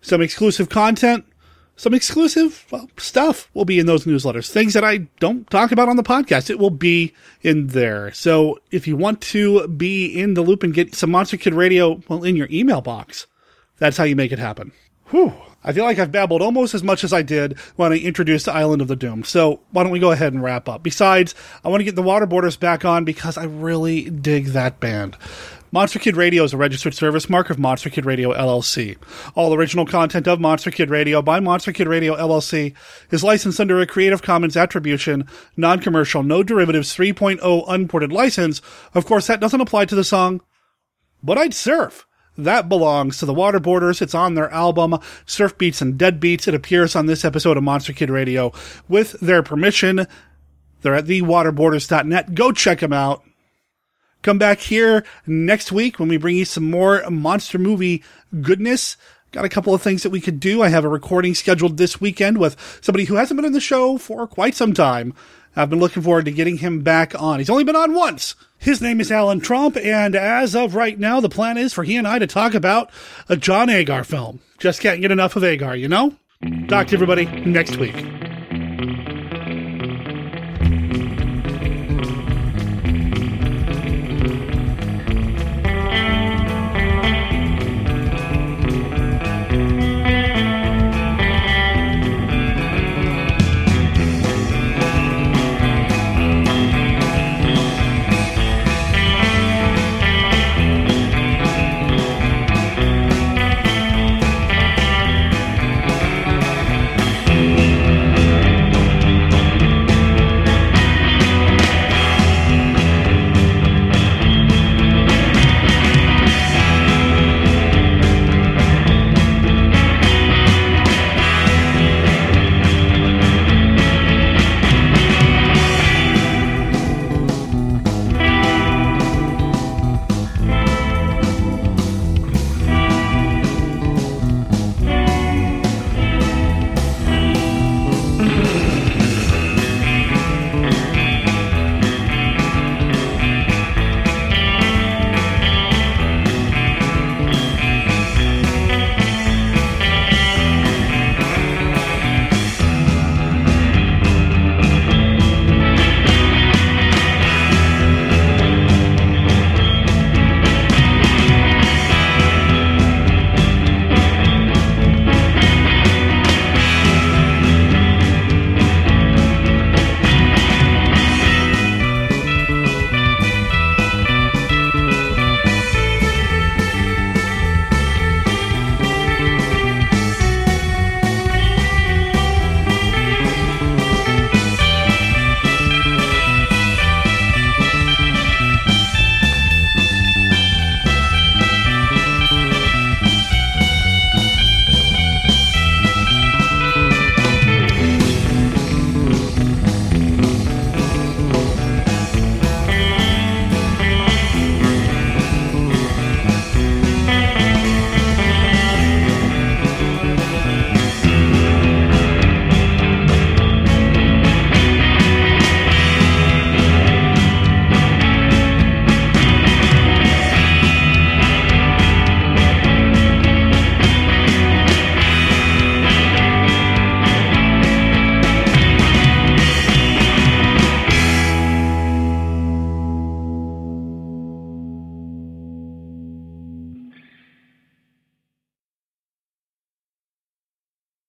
Some 0.00 0.20
exclusive 0.20 0.68
content, 0.68 1.24
some 1.78 1.94
exclusive 1.94 2.66
well, 2.72 2.90
stuff 2.98 3.48
will 3.54 3.64
be 3.64 3.78
in 3.78 3.86
those 3.86 4.04
newsletters. 4.04 4.50
Things 4.50 4.74
that 4.74 4.84
I 4.84 4.98
don't 5.20 5.48
talk 5.48 5.70
about 5.70 5.88
on 5.88 5.96
the 5.96 6.02
podcast. 6.02 6.50
It 6.50 6.58
will 6.58 6.70
be 6.70 7.14
in 7.40 7.68
there. 7.68 8.12
So 8.12 8.58
if 8.72 8.88
you 8.88 8.96
want 8.96 9.20
to 9.22 9.66
be 9.68 10.06
in 10.06 10.34
the 10.34 10.42
loop 10.42 10.64
and 10.64 10.74
get 10.74 10.96
some 10.96 11.12
Monster 11.12 11.36
Kid 11.36 11.54
Radio, 11.54 12.02
well, 12.08 12.24
in 12.24 12.34
your 12.34 12.48
email 12.50 12.80
box, 12.80 13.28
that's 13.78 13.96
how 13.96 14.04
you 14.04 14.16
make 14.16 14.32
it 14.32 14.40
happen. 14.40 14.72
Whew. 15.06 15.32
I 15.64 15.72
feel 15.72 15.84
like 15.84 15.98
I've 15.98 16.12
babbled 16.12 16.42
almost 16.42 16.74
as 16.74 16.82
much 16.82 17.04
as 17.04 17.12
I 17.12 17.22
did 17.22 17.58
when 17.76 17.92
I 17.92 17.98
introduced 17.98 18.48
Island 18.48 18.82
of 18.82 18.88
the 18.88 18.96
Doomed. 18.96 19.26
So 19.26 19.60
why 19.70 19.82
don't 19.82 19.92
we 19.92 19.98
go 19.98 20.12
ahead 20.12 20.32
and 20.32 20.42
wrap 20.42 20.68
up? 20.68 20.82
Besides, 20.82 21.34
I 21.64 21.68
want 21.68 21.80
to 21.80 21.84
get 21.84 21.94
the 21.94 22.02
Waterboarders 22.02 22.58
back 22.58 22.84
on 22.84 23.04
because 23.04 23.36
I 23.36 23.44
really 23.44 24.08
dig 24.10 24.46
that 24.46 24.80
band. 24.80 25.16
Monster 25.70 25.98
Kid 25.98 26.16
Radio 26.16 26.44
is 26.44 26.54
a 26.54 26.56
registered 26.56 26.94
service 26.94 27.28
mark 27.28 27.50
of 27.50 27.58
Monster 27.58 27.90
Kid 27.90 28.06
Radio 28.06 28.32
LLC. 28.32 28.96
All 29.34 29.52
original 29.52 29.84
content 29.84 30.26
of 30.26 30.40
Monster 30.40 30.70
Kid 30.70 30.88
Radio 30.88 31.20
by 31.20 31.40
Monster 31.40 31.72
Kid 31.72 31.86
Radio 31.86 32.16
LLC 32.16 32.72
is 33.10 33.22
licensed 33.22 33.60
under 33.60 33.78
a 33.78 33.86
Creative 33.86 34.22
Commons 34.22 34.56
Attribution, 34.56 35.28
Non-Commercial, 35.58 36.22
No 36.22 36.42
Derivatives 36.42 36.96
3.0 36.96 37.64
Unported 37.68 38.10
license. 38.10 38.62
Of 38.94 39.04
course, 39.04 39.26
that 39.26 39.40
doesn't 39.40 39.60
apply 39.60 39.84
to 39.86 39.94
the 39.94 40.04
song 40.04 40.40
But 41.22 41.36
I'd 41.36 41.52
Surf. 41.52 42.06
That 42.38 42.70
belongs 42.70 43.18
to 43.18 43.26
the 43.26 43.34
Waterboarders. 43.34 44.00
It's 44.00 44.14
on 44.14 44.34
their 44.36 44.50
album, 44.50 44.98
Surf 45.26 45.58
Beats 45.58 45.82
and 45.82 45.98
Dead 45.98 46.18
Beats. 46.18 46.48
It 46.48 46.54
appears 46.54 46.96
on 46.96 47.04
this 47.04 47.26
episode 47.26 47.58
of 47.58 47.64
Monster 47.64 47.92
Kid 47.92 48.08
Radio 48.08 48.52
with 48.88 49.20
their 49.20 49.42
permission. 49.42 50.06
They're 50.80 50.94
at 50.94 51.04
thewaterboarders.net. 51.04 52.34
Go 52.34 52.52
check 52.52 52.80
them 52.80 52.92
out. 52.94 53.22
Come 54.22 54.38
back 54.38 54.58
here 54.58 55.04
next 55.26 55.70
week 55.70 55.98
when 55.98 56.08
we 56.08 56.16
bring 56.16 56.36
you 56.36 56.44
some 56.44 56.70
more 56.70 57.08
monster 57.08 57.58
movie 57.58 58.02
goodness. 58.40 58.96
Got 59.30 59.44
a 59.44 59.50
couple 59.50 59.74
of 59.74 59.82
things 59.82 60.02
that 60.02 60.10
we 60.10 60.20
could 60.20 60.40
do. 60.40 60.62
I 60.62 60.68
have 60.68 60.84
a 60.84 60.88
recording 60.88 61.34
scheduled 61.34 61.76
this 61.76 62.00
weekend 62.00 62.38
with 62.38 62.56
somebody 62.80 63.04
who 63.04 63.14
hasn't 63.16 63.36
been 63.36 63.44
on 63.44 63.52
the 63.52 63.60
show 63.60 63.98
for 63.98 64.26
quite 64.26 64.54
some 64.54 64.72
time. 64.72 65.14
I've 65.54 65.70
been 65.70 65.80
looking 65.80 66.02
forward 66.02 66.24
to 66.26 66.30
getting 66.30 66.58
him 66.58 66.82
back 66.82 67.20
on. 67.20 67.38
He's 67.38 67.50
only 67.50 67.64
been 67.64 67.76
on 67.76 67.92
once. 67.92 68.34
His 68.58 68.80
name 68.80 69.00
is 69.00 69.12
Alan 69.12 69.40
Trump, 69.40 69.76
and 69.76 70.14
as 70.14 70.54
of 70.54 70.74
right 70.74 70.98
now, 70.98 71.20
the 71.20 71.28
plan 71.28 71.58
is 71.58 71.72
for 71.72 71.84
he 71.84 71.96
and 71.96 72.06
I 72.06 72.18
to 72.18 72.26
talk 72.26 72.54
about 72.54 72.90
a 73.28 73.36
John 73.36 73.68
Agar 73.68 74.04
film. 74.04 74.40
Just 74.58 74.80
can't 74.80 75.00
get 75.00 75.12
enough 75.12 75.36
of 75.36 75.44
Agar, 75.44 75.76
you 75.76 75.88
know? 75.88 76.14
Talk 76.68 76.88
to 76.88 76.94
everybody 76.94 77.26
next 77.26 77.76
week. 77.76 78.27